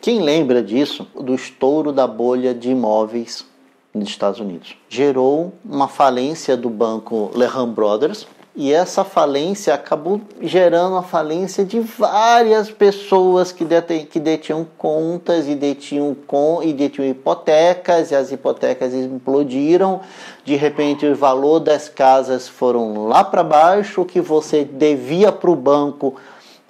Quem 0.00 0.22
lembra 0.22 0.62
disso, 0.62 1.06
do 1.14 1.34
estouro 1.34 1.92
da 1.92 2.06
bolha 2.06 2.54
de 2.54 2.70
imóveis 2.70 3.44
nos 3.92 4.08
Estados 4.08 4.40
Unidos? 4.40 4.74
Gerou 4.88 5.52
uma 5.62 5.88
falência 5.88 6.56
do 6.56 6.70
banco 6.70 7.30
Lehman 7.34 7.68
Brothers, 7.68 8.26
e 8.56 8.72
essa 8.72 9.04
falência 9.04 9.74
acabou 9.74 10.18
gerando 10.40 10.96
a 10.96 11.02
falência 11.02 11.62
de 11.62 11.78
várias 11.78 12.70
pessoas 12.70 13.52
que, 13.52 13.66
detinham, 13.66 14.06
que 14.06 14.18
detinham 14.18 14.66
contas 14.78 15.46
e 15.46 15.54
detinham, 15.54 16.16
com, 16.26 16.62
e 16.62 16.72
detinham 16.72 17.10
hipotecas, 17.10 18.10
e 18.10 18.14
as 18.14 18.32
hipotecas 18.32 18.94
implodiram. 18.94 20.00
De 20.42 20.56
repente, 20.56 21.04
o 21.04 21.14
valor 21.14 21.60
das 21.60 21.90
casas 21.90 22.48
foram 22.48 23.06
lá 23.06 23.22
para 23.22 23.44
baixo, 23.44 24.00
o 24.00 24.06
que 24.06 24.22
você 24.22 24.64
devia 24.64 25.30
para 25.30 25.50
o 25.50 25.56
banco 25.56 26.16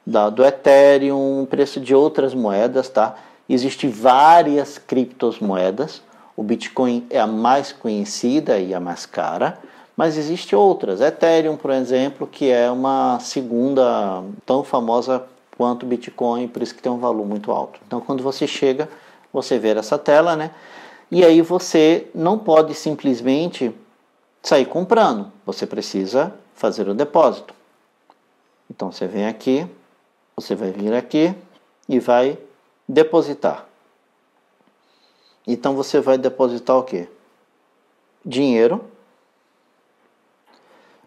da, 0.05 0.29
do 0.29 0.45
Ethereum, 0.45 1.45
o 1.45 1.47
preço 1.47 1.79
de 1.79 1.95
outras 1.95 2.35
moedas, 2.35 2.89
tá? 2.89 3.15
Existem 3.49 3.91
várias 3.91 4.77
criptomoedas. 4.77 6.03
O 6.37 6.43
Bitcoin 6.43 7.07
é 7.11 7.21
a 7.21 7.29
mais 7.29 7.71
conhecida 7.71 8.59
e 8.59 8.75
a 8.75 8.81
mais 8.81 9.07
cara, 9.07 9.61
mas 9.97 10.19
existem 10.19 10.59
outras. 10.59 11.01
Ethereum, 11.01 11.57
por 11.57 11.71
exemplo, 11.71 12.27
que 12.27 12.51
é 12.51 12.69
uma 12.69 13.21
segunda 13.21 14.21
tão 14.45 14.65
famosa 14.65 15.23
quanto 15.57 15.85
o 15.85 15.87
Bitcoin, 15.87 16.49
por 16.49 16.61
isso 16.61 16.75
que 16.75 16.83
tem 16.83 16.91
um 16.91 16.99
valor 16.99 17.25
muito 17.25 17.53
alto. 17.53 17.79
Então, 17.87 18.01
quando 18.01 18.21
você 18.21 18.49
chega 18.49 18.89
você 19.33 19.59
ver 19.59 19.77
essa 19.77 19.99
tela, 19.99 20.37
né? 20.37 20.53
E 21.11 21.25
aí 21.25 21.41
você 21.41 22.09
não 22.15 22.39
pode 22.39 22.75
simplesmente 22.75 23.73
sair 24.43 24.67
comprando, 24.67 25.33
você 25.45 25.67
precisa 25.67 26.35
fazer 26.55 26.89
o 26.89 26.95
depósito. 26.95 27.55
Então 28.71 28.91
você 28.91 29.07
vem 29.07 29.27
aqui, 29.27 29.67
você 30.35 30.55
vai 30.55 30.71
vir 30.71 30.93
aqui 30.95 31.35
e 31.89 32.01
vai 32.01 32.39
depositar. 32.89 33.67
Então 35.47 35.75
você 35.77 36.01
vai 36.01 36.19
depositar 36.19 36.77
o 36.77 36.83
que? 36.83 37.09
Dinheiro. 38.25 38.85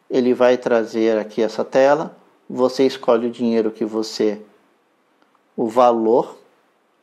Ele 0.09 0.33
vai 0.33 0.57
trazer 0.57 1.17
aqui 1.17 1.41
essa 1.41 1.65
tela. 1.65 2.15
Você 2.49 2.85
escolhe 2.85 3.27
o 3.27 3.31
dinheiro 3.31 3.69
que 3.69 3.85
você, 3.85 4.41
o 5.55 5.67
valor 5.67 6.38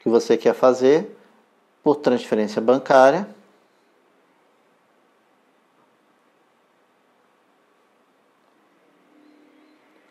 que 0.07 0.11
você 0.11 0.37
quer 0.37 0.55
fazer 0.55 1.19
por 1.83 1.97
transferência 1.97 2.63
bancária. 2.63 3.29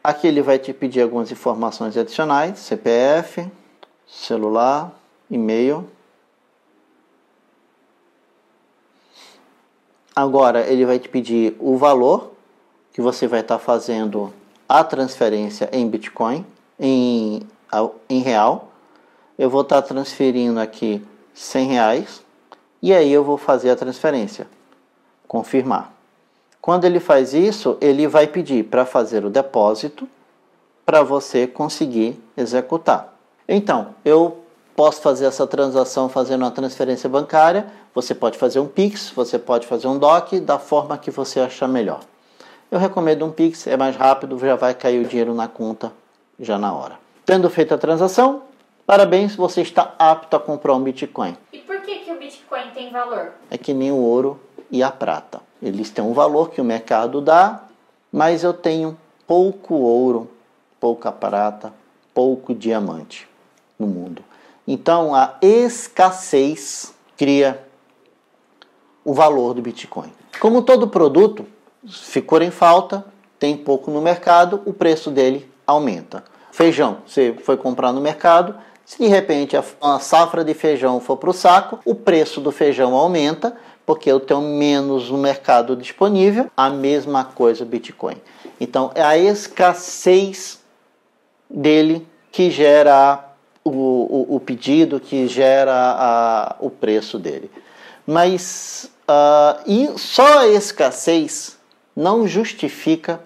Aqui 0.04 0.28
ele 0.28 0.42
vai 0.42 0.60
te 0.60 0.74
pedir 0.74 1.00
algumas 1.00 1.32
informações 1.32 1.96
adicionais: 1.96 2.60
CPF, 2.60 3.50
celular, 4.06 4.92
e-mail. 5.32 5.90
Agora 10.14 10.60
ele 10.68 10.86
vai 10.86 11.00
te 11.00 11.08
pedir 11.08 11.56
o 11.58 11.78
valor 11.78 12.34
que 12.92 13.00
você 13.00 13.28
vai 13.28 13.40
estar 13.40 13.60
fazendo 13.60 14.34
a 14.68 14.84
transferência 14.84 15.70
em 15.72 15.88
Bitcoin, 15.88 16.46
em, 16.78 17.48
em 18.10 18.20
real. 18.20 18.75
Eu 19.38 19.50
vou 19.50 19.62
estar 19.62 19.82
transferindo 19.82 20.60
aqui 20.60 21.06
100 21.34 21.68
reais 21.68 22.24
e 22.82 22.94
aí 22.94 23.12
eu 23.12 23.24
vou 23.24 23.38
fazer 23.38 23.70
a 23.70 23.76
transferência. 23.76 24.48
Confirmar. 25.28 25.94
Quando 26.62 26.86
ele 26.86 27.00
faz 27.00 27.34
isso, 27.34 27.78
ele 27.82 28.08
vai 28.08 28.28
pedir 28.28 28.64
para 28.64 28.86
fazer 28.86 29.26
o 29.26 29.30
depósito 29.30 30.08
para 30.86 31.04
você 31.04 31.46
conseguir 31.46 32.20
executar. 32.38 33.14
Então, 33.48 33.94
eu 34.04 34.40
posso 34.76 35.02
fazer 35.02 35.26
essa 35.26 35.46
transação 35.48 36.10
fazendo 36.10 36.42
uma 36.42 36.52
transferência 36.52 37.10
bancária, 37.10 37.68
você 37.94 38.14
pode 38.14 38.38
fazer 38.38 38.60
um 38.60 38.68
Pix, 38.68 39.12
você 39.16 39.40
pode 39.40 39.66
fazer 39.68 39.88
um 39.88 39.98
DOC, 39.98 40.40
da 40.40 40.60
forma 40.60 40.98
que 40.98 41.10
você 41.10 41.40
achar 41.40 41.68
melhor. 41.68 42.02
Eu 42.70 42.80
recomendo 42.80 43.26
um 43.26 43.32
Pix, 43.32 43.68
é 43.68 43.78
mais 43.78 43.96
rápido, 43.96 44.38
já 44.38 44.56
vai 44.56 44.74
cair 44.74 45.06
o 45.06 45.08
dinheiro 45.08 45.34
na 45.34 45.48
conta 45.48 45.94
já 46.40 46.58
na 46.58 46.74
hora. 46.74 47.00
Tendo 47.26 47.50
feito 47.50 47.74
a 47.74 47.78
transação, 47.78 48.42
Parabéns, 48.86 49.36
você 49.36 49.62
está 49.62 49.96
apto 49.98 50.36
a 50.36 50.40
comprar 50.40 50.76
um 50.76 50.84
Bitcoin. 50.84 51.36
E 51.52 51.58
por 51.58 51.82
que, 51.82 52.00
que 52.00 52.12
o 52.12 52.20
Bitcoin 52.20 52.70
tem 52.72 52.92
valor? 52.92 53.32
É 53.50 53.58
que 53.58 53.74
nem 53.74 53.92
o 53.92 53.96
ouro 53.96 54.40
e 54.70 54.84
a 54.84 54.92
prata. 54.92 55.42
Eles 55.60 55.90
têm 55.90 56.04
um 56.04 56.14
valor 56.14 56.52
que 56.52 56.62
o 56.62 56.64
mercado 56.64 57.20
dá, 57.20 57.64
mas 58.12 58.44
eu 58.44 58.54
tenho 58.54 58.96
pouco 59.26 59.74
ouro, 59.74 60.30
pouca 60.80 61.12
prata, 61.12 61.74
pouco 62.14 62.54
diamante 62.54 63.28
no 63.80 63.88
mundo. 63.88 64.24
Então 64.68 65.16
a 65.16 65.36
escassez 65.42 66.94
cria 67.18 67.66
o 69.04 69.16
valor 69.16 69.56
do 69.56 69.64
Bitcoin. 69.64 70.12
Como 70.40 70.62
todo 70.62 70.88
produto, 70.88 71.48
ficou 71.88 72.40
em 72.40 72.52
falta, 72.52 73.04
tem 73.40 73.58
pouco 73.58 73.90
no 73.90 74.02
mercado, 74.02 74.62
o 74.64 74.74
preço 74.74 75.10
dele 75.10 75.50
aumenta. 75.66 76.24
Feijão, 76.52 77.00
você 77.06 77.36
foi 77.44 77.58
comprar 77.58 77.92
no 77.92 78.00
mercado, 78.00 78.56
se 78.86 79.00
de 79.00 79.08
repente 79.08 79.58
a, 79.58 80.00
safra 80.00 80.44
de 80.44 80.54
feijão 80.54 81.00
for 81.00 81.18
para 81.18 81.32
o 81.32 81.34
saco, 81.34 81.80
o 81.84 81.96
preço 81.96 82.40
do 82.40 82.52
feijão 82.52 82.94
aumenta, 82.94 83.58
porque 83.84 84.12
eu 84.12 84.20
tenho 84.20 84.42
menos 84.42 85.10
no 85.10 85.18
mercado 85.18 85.76
disponível. 85.76 86.52
A 86.56 86.70
mesma 86.70 87.24
coisa 87.24 87.64
o 87.64 87.68
Bitcoin. 87.68 88.18
Então 88.62 88.92
é 88.94 89.02
a 89.02 89.18
escassez 89.18 90.60
dele 91.50 92.08
que 92.32 92.52
gera 92.52 93.26
o, 93.64 93.72
o, 93.72 94.36
o 94.36 94.40
pedido, 94.40 95.00
que 95.00 95.28
gera 95.28 95.74
a, 95.74 96.56
o 96.60 96.70
preço 96.70 97.18
dele. 97.18 97.50
Mas 98.06 98.92
uh, 99.10 99.62
e 99.66 99.98
só 99.98 100.40
a 100.40 100.48
escassez 100.48 101.58
não 101.96 102.28
justifica 102.28 103.20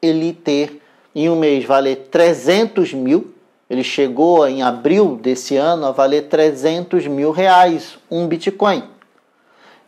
ele 0.00 0.32
ter 0.32 0.80
em 1.14 1.28
um 1.28 1.36
mês 1.36 1.64
valer 1.64 2.08
300 2.10 2.94
mil, 2.94 3.33
ele 3.74 3.84
chegou 3.84 4.46
em 4.46 4.62
abril 4.62 5.16
desse 5.16 5.56
ano 5.56 5.86
a 5.86 5.90
valer 5.90 6.28
300 6.28 7.06
mil 7.06 7.30
reais 7.30 7.98
um 8.10 8.26
Bitcoin. 8.26 8.84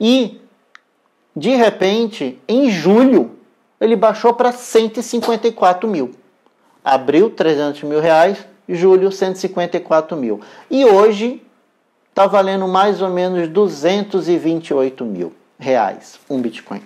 E, 0.00 0.40
de 1.35 1.50
repente, 1.55 2.38
em 2.49 2.71
julho, 2.71 3.37
ele 3.81 3.97
baixou 3.97 4.35
para 4.35 4.52
154 4.52 5.88
mil. 5.88 6.11
Abril, 6.85 7.31
300 7.31 7.83
mil 7.85 8.00
reais, 8.00 8.45
julho, 8.69 9.11
154 9.12 10.16
mil. 10.16 10.40
E 10.71 10.85
hoje 10.85 11.43
está 12.09 12.26
valendo 12.26 12.66
mais 12.66 13.00
ou 13.00 13.09
menos 13.11 13.49
228 13.49 15.05
mil 15.05 15.33
reais 15.59 16.19
um 16.28 16.40
Bitcoin. 16.40 16.83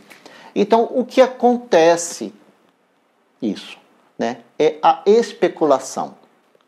Então, 0.54 0.88
o 0.92 1.04
que 1.04 1.20
acontece 1.20 2.32
isso? 3.40 3.78
Né? 4.18 4.38
É 4.58 4.76
a 4.82 5.02
especulação. 5.06 6.19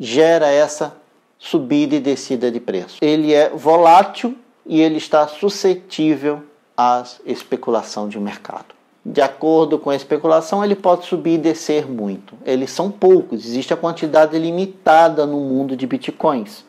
Gera 0.05 0.49
essa 0.49 0.97
subida 1.39 1.95
e 1.95 2.01
descida 2.01 2.51
de 2.51 2.59
preço. 2.59 2.99
Ele 3.01 3.33
é 3.33 3.51
volátil 3.51 4.37
e 4.67 4.81
ele 4.81 4.97
está 4.97 5.29
suscetível 5.29 6.43
à 6.77 7.05
especulação 7.25 8.09
de 8.09 8.19
mercado. 8.19 8.75
De 9.07 9.21
acordo 9.21 9.79
com 9.79 9.91
a 9.91 9.95
especulação, 9.95 10.65
ele 10.65 10.75
pode 10.75 11.07
subir 11.07 11.35
e 11.35 11.39
descer 11.39 11.89
muito. 11.89 12.35
Eles 12.45 12.73
são 12.73 12.91
poucos, 12.91 13.45
existe 13.45 13.73
a 13.73 13.77
quantidade 13.77 14.37
limitada 14.37 15.25
no 15.25 15.39
mundo 15.39 15.77
de 15.77 15.87
bitcoins. 15.87 16.65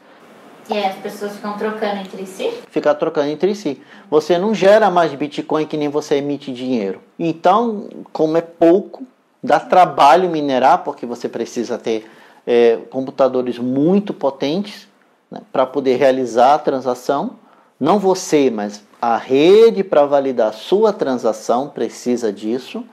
E 0.69 0.77
as 0.77 0.95
pessoas 0.97 1.33
ficam 1.33 1.57
trocando 1.57 2.01
entre 2.01 2.27
si? 2.27 2.51
Ficar 2.69 2.93
trocando 2.93 3.29
entre 3.29 3.55
si. 3.55 3.81
Você 4.11 4.37
não 4.37 4.53
gera 4.53 4.91
mais 4.91 5.11
Bitcoin 5.11 5.65
que 5.65 5.75
nem 5.75 5.89
você 5.89 6.15
emite 6.15 6.53
dinheiro. 6.53 7.01
Então, 7.17 7.89
como 8.13 8.37
é 8.37 8.41
pouco, 8.41 9.03
dá 9.43 9.59
trabalho 9.59 10.29
minerar, 10.29 10.83
porque 10.83 11.05
você 11.05 11.27
precisa 11.27 11.79
ter 11.79 12.09
é, 12.45 12.77
computadores 12.89 13.57
muito 13.57 14.13
potentes 14.13 14.87
né, 15.29 15.41
para 15.51 15.65
poder 15.65 15.97
realizar 15.97 16.55
a 16.55 16.59
transação. 16.59 17.37
Não 17.79 17.99
você, 17.99 18.49
mas 18.49 18.85
a 19.01 19.17
rede 19.17 19.83
para 19.83 20.05
validar 20.05 20.49
a 20.49 20.53
sua 20.53 20.93
transação 20.93 21.69
precisa 21.69 22.31
disso. 22.31 22.83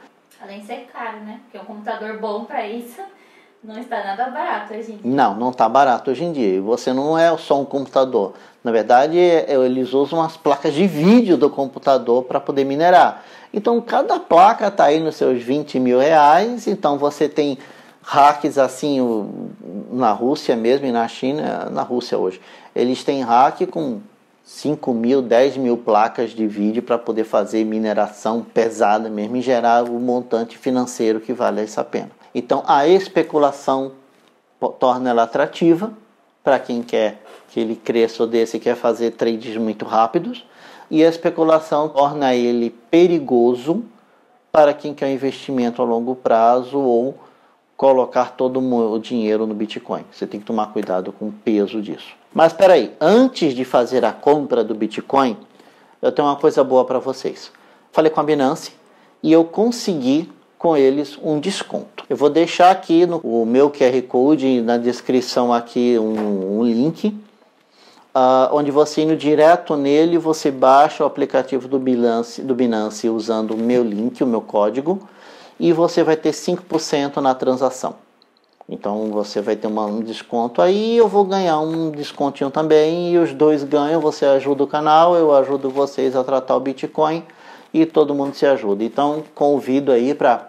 Além 0.41 0.61
de 0.61 0.67
ser 0.67 0.89
caro, 0.93 1.21
né? 1.21 1.41
Porque 1.45 1.59
um 1.59 1.65
computador 1.65 2.19
bom 2.19 2.45
para 2.45 2.67
isso 2.67 3.01
não 3.63 3.79
está 3.79 4.03
nada 4.03 4.31
barato 4.31 4.73
hoje 4.73 4.93
em 4.93 4.97
dia. 4.97 5.11
Não, 5.11 5.35
não 5.35 5.51
está 5.51 5.69
barato 5.69 6.11
hoje 6.11 6.25
em 6.25 6.33
dia. 6.33 6.57
E 6.57 6.61
você 6.61 6.95
não 6.95 7.17
é 7.19 7.37
só 7.37 7.61
um 7.61 7.65
computador. 7.65 8.33
Na 8.65 8.73
verdade, 8.73 9.19
é, 9.19 9.55
eles 9.55 9.93
usam 9.93 10.23
as 10.23 10.37
placas 10.37 10.73
de 10.73 10.87
vídeo 10.87 11.37
do 11.37 11.51
computador 11.51 12.25
para 12.25 12.41
poder 12.41 12.65
minerar. 12.65 13.23
Então, 13.53 13.81
cada 13.81 14.19
placa 14.19 14.69
está 14.69 14.85
aí 14.85 14.99
nos 14.99 15.17
seus 15.17 15.43
20 15.43 15.79
mil 15.79 15.99
reais. 15.99 16.67
Então, 16.67 16.97
você 16.97 17.29
tem 17.29 17.59
hacks 18.11 18.59
assim 18.59 18.99
na 19.93 20.11
Rússia 20.11 20.57
mesmo 20.57 20.85
e 20.85 20.91
na 20.91 21.07
China, 21.07 21.71
na 21.71 21.83
Rússia 21.83 22.19
hoje. 22.19 22.41
Eles 22.75 23.05
têm 23.05 23.23
hack 23.23 23.69
com 23.69 24.01
5 24.43 24.93
mil, 24.93 25.23
10 25.23 25.57
mil 25.59 25.77
placas 25.77 26.31
de 26.31 26.45
vídeo 26.45 26.83
para 26.83 26.99
poder 26.99 27.23
fazer 27.23 27.65
mineração 27.65 28.43
pesada 28.43 29.09
mesmo 29.09 29.37
e 29.37 29.41
gerar 29.41 29.85
o 29.85 30.01
montante 30.01 30.59
financeiro 30.59 31.21
que 31.21 31.33
vale 31.33 31.61
essa 31.61 31.85
pena. 31.85 32.11
Então 32.35 32.65
a 32.67 32.85
especulação 32.89 33.93
torna 34.81 35.11
ela 35.11 35.23
atrativa 35.23 35.93
para 36.43 36.59
quem 36.59 36.83
quer 36.83 37.23
que 37.51 37.61
ele 37.61 37.77
cresça 37.77 38.25
ou 38.25 38.29
desse 38.29 38.59
quer 38.59 38.75
fazer 38.75 39.13
trades 39.13 39.57
muito 39.57 39.85
rápidos 39.85 40.45
e 40.91 41.05
a 41.05 41.09
especulação 41.09 41.89
torna 41.89 42.35
ele 42.35 42.71
perigoso 42.91 43.85
para 44.51 44.75
quem 44.75 44.93
quer 44.95 45.13
investimento 45.13 45.81
a 45.81 45.85
longo 45.85 46.17
prazo 46.17 46.77
ou 46.77 47.15
colocar 47.81 48.33
todo 48.37 48.61
o 48.61 48.99
dinheiro 48.99 49.47
no 49.47 49.55
Bitcoin. 49.55 50.05
Você 50.13 50.27
tem 50.27 50.39
que 50.39 50.45
tomar 50.45 50.67
cuidado 50.67 51.13
com 51.13 51.29
o 51.29 51.33
peso 51.33 51.81
disso. 51.81 52.09
Mas 52.31 52.53
espera 52.53 52.75
aí, 52.75 52.93
antes 53.01 53.55
de 53.55 53.65
fazer 53.65 54.05
a 54.05 54.13
compra 54.13 54.63
do 54.63 54.75
Bitcoin, 54.75 55.35
eu 56.03 56.13
tenho 56.13 56.29
uma 56.29 56.37
coisa 56.37 56.63
boa 56.63 56.85
para 56.85 56.99
vocês. 56.99 57.51
Falei 57.91 58.11
com 58.11 58.21
a 58.21 58.23
Binance 58.23 58.73
e 59.23 59.33
eu 59.33 59.45
consegui 59.45 60.31
com 60.59 60.77
eles 60.77 61.19
um 61.23 61.41
desconto. 61.41 62.05
Eu 62.07 62.19
vou 62.19 62.29
deixar 62.29 62.71
aqui 62.71 63.07
no 63.07 63.17
o 63.17 63.47
meu 63.47 63.71
QR 63.71 64.03
Code, 64.07 64.61
na 64.61 64.77
descrição 64.77 65.51
aqui 65.51 65.97
um, 65.99 66.59
um 66.59 66.65
link, 66.65 67.09
uh, 68.15 68.53
onde 68.53 68.71
você 68.71 69.01
indo 69.01 69.17
direto 69.17 69.75
nele, 69.75 70.19
você 70.19 70.51
baixa 70.51 71.03
o 71.03 71.07
aplicativo 71.07 71.67
do 71.67 71.79
Binance, 71.79 72.43
do 72.43 72.55
Binance 72.55 73.09
usando 73.09 73.53
o 73.53 73.57
meu 73.57 73.83
link, 73.83 74.23
o 74.23 74.27
meu 74.27 74.43
código, 74.43 75.09
e 75.61 75.73
você 75.75 76.03
vai 76.03 76.17
ter 76.17 76.31
5% 76.31 77.19
na 77.19 77.35
transação. 77.35 77.95
Então 78.67 79.11
você 79.11 79.41
vai 79.41 79.57
ter 79.57 79.67
um 79.67 80.01
desconto 80.01 80.63
aí, 80.63 80.97
eu 80.97 81.07
vou 81.07 81.25
ganhar 81.25 81.61
um 81.61 81.91
descontinho 81.91 82.51
também, 82.51 83.13
e 83.13 83.19
os 83.19 83.35
dois 83.35 83.63
ganham, 83.63 84.01
você 84.01 84.25
ajuda 84.25 84.65
o 84.65 84.67
canal, 84.67 85.15
eu 85.15 85.35
ajudo 85.35 85.69
vocês 85.69 86.17
a 86.17 86.25
tratar 86.25 86.57
o 86.57 86.61
Bitcoin 86.61 87.25
e 87.75 87.85
todo 87.85 88.15
mundo 88.15 88.35
se 88.35 88.47
ajuda. 88.47 88.83
Então 88.83 89.23
convido 89.35 89.93
aí 89.93 90.15
para 90.15 90.49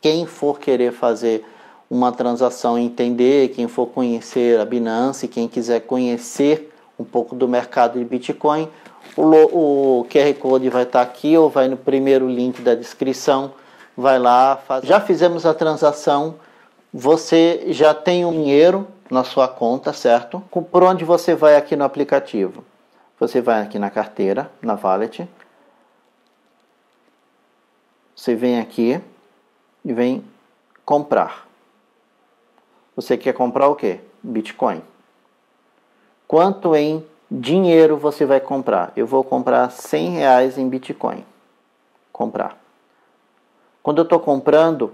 quem 0.00 0.24
for 0.24 0.58
querer 0.58 0.92
fazer 0.92 1.44
uma 1.90 2.10
transação 2.10 2.78
entender, 2.78 3.48
quem 3.48 3.68
for 3.68 3.86
conhecer 3.86 4.58
a 4.58 4.64
Binance, 4.64 5.28
quem 5.28 5.46
quiser 5.46 5.80
conhecer 5.80 6.72
um 6.98 7.04
pouco 7.04 7.34
do 7.34 7.46
mercado 7.46 7.98
de 7.98 8.04
Bitcoin, 8.04 8.68
o, 9.16 10.00
o 10.00 10.06
QR 10.08 10.32
Code 10.38 10.70
vai 10.70 10.84
estar 10.84 11.02
aqui 11.02 11.36
ou 11.36 11.50
vai 11.50 11.68
no 11.68 11.76
primeiro 11.76 12.28
link 12.28 12.62
da 12.62 12.74
descrição. 12.74 13.52
Vai 13.96 14.18
lá, 14.18 14.56
faz... 14.56 14.84
já 14.84 15.00
fizemos 15.00 15.44
a 15.44 15.52
transação, 15.52 16.36
você 16.92 17.64
já 17.68 17.92
tem 17.94 18.24
o 18.24 18.30
dinheiro 18.30 18.88
na 19.10 19.24
sua 19.24 19.46
conta, 19.46 19.92
certo? 19.92 20.40
Por 20.50 20.82
onde 20.82 21.04
você 21.04 21.34
vai 21.34 21.56
aqui 21.56 21.76
no 21.76 21.84
aplicativo? 21.84 22.64
Você 23.20 23.40
vai 23.40 23.62
aqui 23.62 23.78
na 23.78 23.90
carteira, 23.90 24.50
na 24.60 24.74
wallet. 24.74 25.28
Você 28.16 28.34
vem 28.34 28.58
aqui, 28.58 29.00
e 29.84 29.92
vem 29.92 30.24
comprar. 30.84 31.46
Você 32.94 33.16
quer 33.16 33.32
comprar 33.32 33.68
o 33.68 33.76
que? 33.76 34.00
Bitcoin. 34.22 34.82
Quanto 36.28 36.74
em 36.76 37.04
dinheiro 37.30 37.96
você 37.96 38.24
vai 38.24 38.40
comprar? 38.40 38.92
Eu 38.96 39.06
vou 39.06 39.24
comprar 39.24 39.70
100 39.70 40.10
reais 40.10 40.58
em 40.58 40.68
Bitcoin. 40.68 41.24
Comprar. 42.12 42.61
Quando 43.82 43.98
eu 43.98 44.04
estou 44.04 44.20
comprando, 44.20 44.92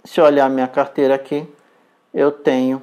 Se 0.03 0.19
eu 0.19 0.25
olhar 0.25 0.49
minha 0.49 0.67
carteira 0.67 1.13
aqui, 1.13 1.47
eu 2.11 2.31
tenho 2.31 2.81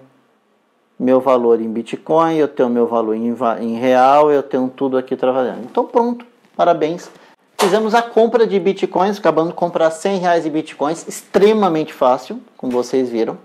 meu 0.98 1.20
valor 1.20 1.60
em 1.60 1.68
Bitcoin, 1.68 2.36
eu 2.36 2.48
tenho 2.48 2.68
meu 2.68 2.86
valor 2.86 3.14
em, 3.14 3.34
em 3.60 3.78
real, 3.78 4.30
eu 4.30 4.42
tenho 4.42 4.68
tudo 4.68 4.98
aqui 4.98 5.16
trabalhando. 5.16 5.64
Então 5.64 5.84
pronto, 5.84 6.26
parabéns. 6.56 7.10
Fizemos 7.56 7.94
a 7.94 8.02
compra 8.02 8.46
de 8.46 8.58
Bitcoins, 8.58 9.18
acabando 9.18 9.48
de 9.48 9.54
comprar 9.54 9.90
100 9.90 10.18
reais 10.18 10.44
de 10.44 10.50
Bitcoins, 10.50 11.06
extremamente 11.08 11.92
fácil, 11.92 12.40
como 12.56 12.72
vocês 12.72 13.08
viram. 13.08 13.36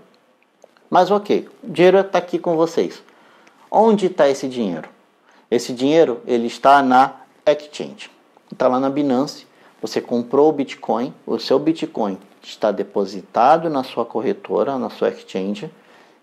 Mas 0.88 1.10
ok, 1.10 1.48
o 1.62 1.70
dinheiro 1.70 1.98
está 1.98 2.18
aqui 2.18 2.38
com 2.38 2.56
vocês. 2.56 3.02
Onde 3.70 4.06
está 4.06 4.28
esse 4.28 4.48
dinheiro? 4.48 4.88
Esse 5.50 5.72
dinheiro 5.72 6.20
ele 6.26 6.46
está 6.46 6.82
na 6.82 7.14
exchange, 7.46 8.10
está 8.50 8.68
lá 8.68 8.78
na 8.78 8.88
Binance. 8.88 9.46
Você 9.82 10.00
comprou 10.00 10.48
o 10.48 10.52
Bitcoin, 10.52 11.12
o 11.26 11.38
seu 11.38 11.58
Bitcoin 11.58 12.18
está 12.42 12.70
depositado 12.70 13.68
na 13.68 13.82
sua 13.82 14.04
corretora, 14.04 14.78
na 14.78 14.90
sua 14.90 15.08
exchange, 15.08 15.70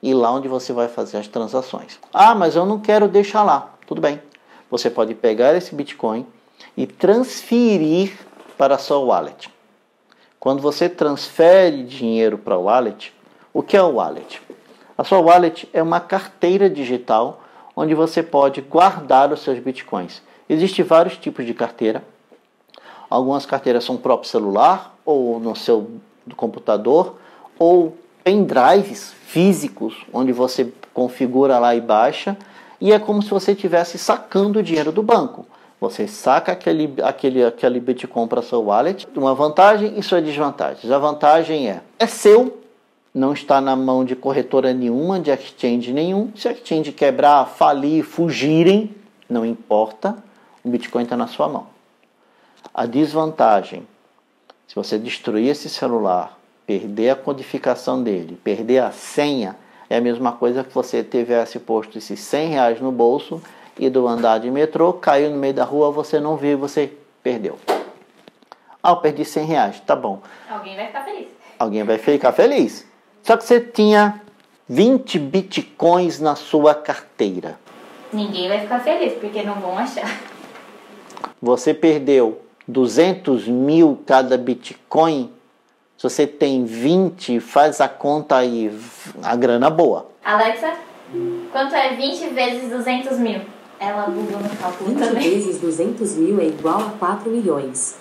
e 0.02 0.14
lá 0.14 0.32
onde 0.32 0.48
você 0.48 0.74
vai 0.74 0.88
fazer 0.88 1.18
as 1.18 1.28
transações. 1.28 2.00
Ah, 2.14 2.34
mas 2.34 2.56
eu 2.56 2.66
não 2.66 2.80
quero 2.80 3.08
deixar 3.08 3.44
lá. 3.44 3.74
Tudo 3.86 4.02
bem. 4.02 4.22
Você 4.70 4.90
pode 4.90 5.14
pegar 5.14 5.56
esse 5.56 5.76
Bitcoin, 5.76 6.26
e 6.76 6.86
transferir 6.86 8.14
para 8.58 8.76
a 8.76 8.78
sua 8.78 9.00
wallet. 9.00 9.50
Quando 10.40 10.62
você 10.62 10.90
transfere 10.90 11.84
dinheiro 11.84 12.38
para 12.38 12.58
o 12.58 12.64
wallet, 12.64 13.14
o 13.54 13.62
que 13.62 13.78
é 13.78 13.82
o 13.82 13.96
wallet? 13.96 14.42
A 14.98 15.04
sua 15.04 15.20
wallet 15.20 15.70
é 15.74 15.82
uma 15.82 16.00
carteira 16.00 16.70
digital 16.70 17.42
onde 17.76 17.94
você 17.94 18.22
pode 18.22 18.62
guardar 18.62 19.32
os 19.32 19.42
seus 19.42 19.60
bitcoins. 19.60 20.22
Existem 20.50 20.84
vários 20.84 21.18
tipos 21.18 21.46
de 21.46 21.54
carteira. 21.54 22.04
Algumas 23.10 23.46
carteiras 23.46 23.84
são 23.84 23.98
próprio 23.98 24.30
celular 24.30 24.96
ou 25.06 25.40
no 25.40 25.56
seu 25.56 25.92
computador 26.36 27.18
ou 27.58 27.98
pendrives 28.24 29.14
físicos 29.26 29.96
onde 30.14 30.32
você 30.32 30.72
configura 30.94 31.58
lá 31.60 31.76
e 31.76 31.82
baixa 31.82 32.38
e 32.80 32.92
é 32.92 33.00
como 33.00 33.22
se 33.22 33.30
você 33.30 33.52
estivesse 33.52 33.98
sacando 33.98 34.60
o 34.60 34.64
dinheiro 34.64 34.92
do 34.92 35.04
banco. 35.04 35.46
Você 35.80 36.08
saca 36.08 36.52
aquele, 36.52 36.94
aquele, 37.02 37.44
aquele 37.44 37.80
Bitcoin 37.80 38.28
para 38.28 38.42
seu 38.42 38.62
wallet. 38.62 39.08
Uma 39.16 39.34
vantagem 39.34 39.98
e 39.98 40.04
sua 40.04 40.22
desvantagem. 40.22 40.92
A 40.92 40.98
vantagem 40.98 41.70
é, 41.70 41.82
é 41.98 42.06
seu, 42.08 42.62
não 43.14 43.34
está 43.34 43.60
na 43.62 43.76
mão 43.76 44.06
de 44.06 44.16
corretora 44.16 44.74
nenhuma, 44.74 45.20
de 45.20 45.32
exchange 45.32 45.92
nenhum. 45.92 46.32
Se 46.36 46.48
a 46.48 46.52
exchange 46.52 46.92
quebrar, 46.92 47.46
falir, 47.46 48.04
fugirem, 48.04 48.96
não 49.30 49.46
importa, 49.46 50.18
o 50.64 50.70
Bitcoin 50.70 51.04
está 51.04 51.18
na 51.18 51.28
sua 51.28 51.48
mão. 51.48 51.68
A 52.74 52.86
desvantagem, 52.86 53.88
se 54.68 54.76
você 54.76 54.98
destruir 54.98 55.50
esse 55.50 55.68
celular, 55.68 56.38
perder 56.66 57.10
a 57.12 57.16
codificação 57.16 58.02
dele, 58.02 58.40
perder 58.44 58.80
a 58.80 58.92
senha, 58.92 59.56
é 59.90 59.98
a 59.98 60.02
mesma 60.02 60.32
coisa 60.32 60.64
que 60.64 60.74
você 60.74 61.04
tivesse 61.04 61.60
posto 61.60 61.98
esses 61.98 62.20
100 62.20 62.50
reais 62.50 62.82
no 62.82 62.92
bolso 62.92 63.42
e 63.78 63.90
do 63.90 64.08
andar 64.08 64.40
de 64.40 64.50
metrô, 64.50 64.94
caiu 64.94 65.32
no 65.32 65.38
meio 65.38 65.54
da 65.54 65.64
rua, 65.64 65.92
você 65.92 66.20
não 66.20 66.38
viu, 66.38 66.58
você 66.58 66.94
perdeu. 67.22 67.58
Ah, 68.82 68.92
eu 68.92 68.98
perdi 68.98 69.26
100 69.26 69.46
reais, 69.46 69.80
tá 69.82 69.96
bom. 69.96 70.22
Alguém 70.50 70.76
vai 70.76 70.88
ficar 70.88 71.04
feliz. 71.04 71.28
Alguém 71.60 71.84
vai 71.84 71.98
ficar 71.98 72.32
feliz. 72.32 72.88
Só 73.22 73.38
que 73.38 73.44
você 73.44 73.60
tinha 73.60 74.22
20 74.68 75.20
bitcoins 75.20 76.20
na 76.20 76.36
sua 76.36 76.74
carteira. 76.74 77.60
Ninguém 78.12 78.48
vai 78.48 78.62
ficar 78.62 78.80
feliz, 78.80 79.14
porque 79.14 79.44
não 79.44 79.56
vão 79.56 79.78
achar. 79.78 80.20
Você 81.42 81.74
perdeu 81.74 82.42
200 82.68 83.48
mil 83.48 84.02
cada 84.06 84.38
bitcoin. 84.38 85.32
Se 86.02 86.10
você 86.10 86.26
tem 86.26 86.66
20, 86.66 87.40
faz 87.40 87.80
a 87.80 87.88
conta 87.88 88.38
aí, 88.38 88.76
a 89.22 89.36
grana 89.36 89.70
boa. 89.70 90.08
Alexa, 90.26 90.74
quanto 91.52 91.76
é 91.76 91.94
20 91.94 92.30
vezes 92.30 92.72
200 92.72 93.20
mil? 93.20 93.42
Ela 93.80 94.08
bugou 94.08 94.40
no 94.40 94.50
cálculo 94.50 94.90
20 94.96 94.98
também. 95.00 95.30
vezes 95.30 95.60
200 95.62 96.16
mil 96.16 96.42
é 96.42 96.46
igual 96.46 96.80
a 96.80 96.90
4 96.98 97.30
milhões. 97.30 98.00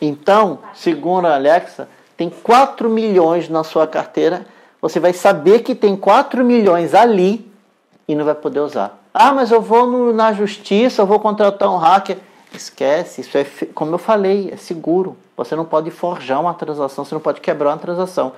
Então, 0.00 0.60
segundo 0.72 1.26
a 1.26 1.34
Alexa, 1.34 1.88
tem 2.16 2.30
4 2.30 2.88
milhões 2.88 3.48
na 3.48 3.64
sua 3.64 3.88
carteira. 3.88 4.46
Você 4.80 5.00
vai 5.00 5.12
saber 5.12 5.64
que 5.64 5.74
tem 5.74 5.96
4 5.96 6.44
milhões 6.44 6.94
ali 6.94 7.50
e 8.06 8.14
não 8.14 8.24
vai 8.24 8.36
poder 8.36 8.60
usar. 8.60 9.00
Ah, 9.12 9.32
mas 9.34 9.50
eu 9.50 9.60
vou 9.60 9.84
no- 9.88 10.12
na 10.12 10.32
justiça, 10.32 11.02
eu 11.02 11.06
vou 11.06 11.18
contratar 11.18 11.68
um 11.72 11.76
hacker. 11.76 12.18
Esquece, 12.56 13.20
isso 13.20 13.36
é, 13.36 13.44
como 13.74 13.94
eu 13.94 13.98
falei, 13.98 14.50
é 14.52 14.56
seguro. 14.56 15.16
Você 15.36 15.56
não 15.56 15.64
pode 15.64 15.90
forjar 15.90 16.40
uma 16.40 16.54
transação, 16.54 17.04
você 17.04 17.14
não 17.14 17.20
pode 17.20 17.40
quebrar 17.40 17.70
uma 17.70 17.78
transação. 17.78 18.32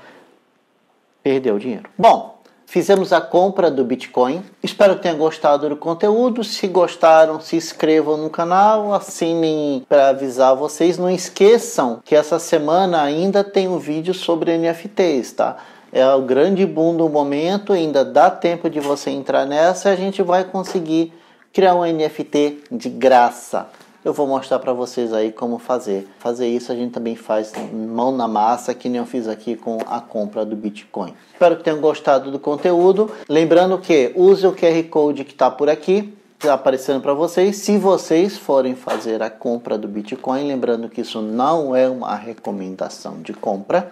Perdeu 1.22 1.56
o 1.56 1.58
dinheiro. 1.58 1.88
Bom, 1.98 2.38
fizemos 2.66 3.12
a 3.12 3.20
compra 3.20 3.70
do 3.70 3.84
Bitcoin. 3.84 4.42
Espero 4.62 4.96
que 4.96 5.02
tenham 5.02 5.18
gostado 5.18 5.68
do 5.68 5.76
conteúdo. 5.76 6.44
Se 6.44 6.66
gostaram, 6.66 7.40
se 7.40 7.56
inscrevam 7.56 8.16
no 8.16 8.30
canal, 8.30 8.94
assinem 8.94 9.84
para 9.88 10.08
avisar 10.08 10.54
vocês. 10.54 10.98
Não 10.98 11.10
esqueçam 11.10 12.00
que 12.04 12.14
essa 12.14 12.38
semana 12.38 13.02
ainda 13.02 13.44
tem 13.44 13.68
um 13.68 13.78
vídeo 13.78 14.14
sobre 14.14 14.56
NFTs, 14.56 15.32
tá? 15.32 15.56
É 15.92 16.06
o 16.14 16.22
grande 16.22 16.66
boom 16.66 16.96
do 16.96 17.08
momento, 17.08 17.72
ainda 17.72 18.04
dá 18.04 18.30
tempo 18.30 18.68
de 18.68 18.80
você 18.80 19.10
entrar 19.10 19.46
nessa 19.46 19.88
e 19.88 19.92
a 19.92 19.96
gente 19.96 20.22
vai 20.22 20.44
conseguir 20.44 21.12
criar 21.52 21.74
um 21.74 21.84
NFT 21.84 22.64
de 22.70 22.90
graça. 22.90 23.66
Eu 24.06 24.12
vou 24.12 24.28
mostrar 24.28 24.60
para 24.60 24.72
vocês 24.72 25.12
aí 25.12 25.32
como 25.32 25.58
fazer. 25.58 26.06
Fazer 26.20 26.46
isso 26.46 26.70
a 26.70 26.76
gente 26.76 26.92
também 26.92 27.16
faz 27.16 27.52
mão 27.72 28.12
na 28.12 28.28
massa, 28.28 28.72
que 28.72 28.88
nem 28.88 29.00
eu 29.00 29.04
fiz 29.04 29.26
aqui 29.26 29.56
com 29.56 29.78
a 29.84 30.00
compra 30.00 30.46
do 30.46 30.54
Bitcoin. 30.54 31.12
Espero 31.32 31.56
que 31.56 31.64
tenham 31.64 31.80
gostado 31.80 32.30
do 32.30 32.38
conteúdo. 32.38 33.10
Lembrando 33.28 33.76
que 33.78 34.12
use 34.14 34.46
o 34.46 34.52
QR 34.52 34.80
Code 34.88 35.24
que 35.24 35.32
está 35.32 35.50
por 35.50 35.68
aqui, 35.68 36.16
está 36.38 36.54
aparecendo 36.54 37.00
para 37.00 37.14
vocês. 37.14 37.56
Se 37.56 37.78
vocês 37.78 38.38
forem 38.38 38.76
fazer 38.76 39.24
a 39.24 39.28
compra 39.28 39.76
do 39.76 39.88
Bitcoin, 39.88 40.46
lembrando 40.46 40.88
que 40.88 41.00
isso 41.00 41.20
não 41.20 41.74
é 41.74 41.88
uma 41.88 42.14
recomendação 42.14 43.20
de 43.20 43.32
compra, 43.32 43.90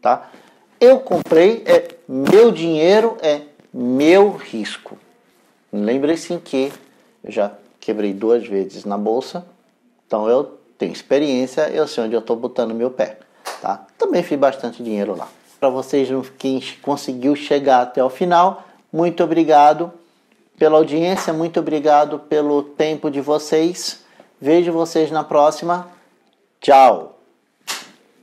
tá? 0.00 0.30
Eu 0.80 1.00
comprei, 1.00 1.64
é 1.66 1.88
meu 2.08 2.52
dinheiro, 2.52 3.16
é 3.20 3.40
meu 3.74 4.30
risco. 4.30 4.96
Lembre-se 5.72 6.36
que 6.36 6.72
eu 7.24 7.32
já 7.32 7.50
quebrei 7.80 8.12
duas 8.12 8.46
vezes 8.46 8.84
na 8.84 8.98
bolsa, 8.98 9.44
então 10.06 10.28
eu 10.28 10.58
tenho 10.78 10.92
experiência, 10.92 11.68
eu 11.70 11.88
sei 11.88 12.04
onde 12.04 12.14
eu 12.14 12.20
estou 12.20 12.36
botando 12.36 12.74
meu 12.74 12.90
pé, 12.90 13.18
tá? 13.60 13.86
Também 13.98 14.22
fiz 14.22 14.38
bastante 14.38 14.82
dinheiro 14.82 15.16
lá. 15.16 15.28
Para 15.58 15.68
vocês, 15.68 16.08
quem 16.38 16.62
conseguiu 16.80 17.34
chegar 17.36 17.82
até 17.82 18.02
o 18.02 18.08
final, 18.08 18.64
muito 18.92 19.22
obrigado 19.22 19.92
pela 20.58 20.76
audiência, 20.76 21.32
muito 21.32 21.60
obrigado 21.60 22.18
pelo 22.18 22.62
tempo 22.62 23.10
de 23.10 23.20
vocês. 23.20 24.04
Vejo 24.40 24.72
vocês 24.72 25.10
na 25.10 25.24
próxima. 25.24 25.88
Tchau. 26.60 27.18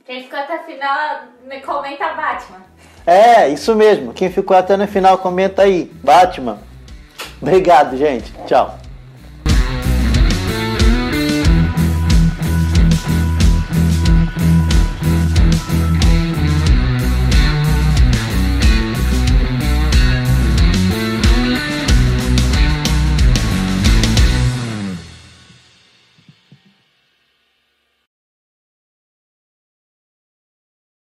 Quem 0.04 0.22
ficou 0.22 0.38
até 0.38 0.60
o 0.60 0.64
final, 0.64 1.22
me 1.44 1.60
comenta 1.60 2.08
Batman. 2.14 2.62
É, 3.06 3.48
isso 3.48 3.74
mesmo. 3.74 4.12
Quem 4.12 4.30
ficou 4.30 4.56
até 4.56 4.76
no 4.76 4.86
final, 4.86 5.18
comenta 5.18 5.62
aí. 5.62 5.84
Batman. 6.02 6.58
Obrigado, 7.40 7.96
gente. 7.96 8.32
Tchau. 8.46 8.78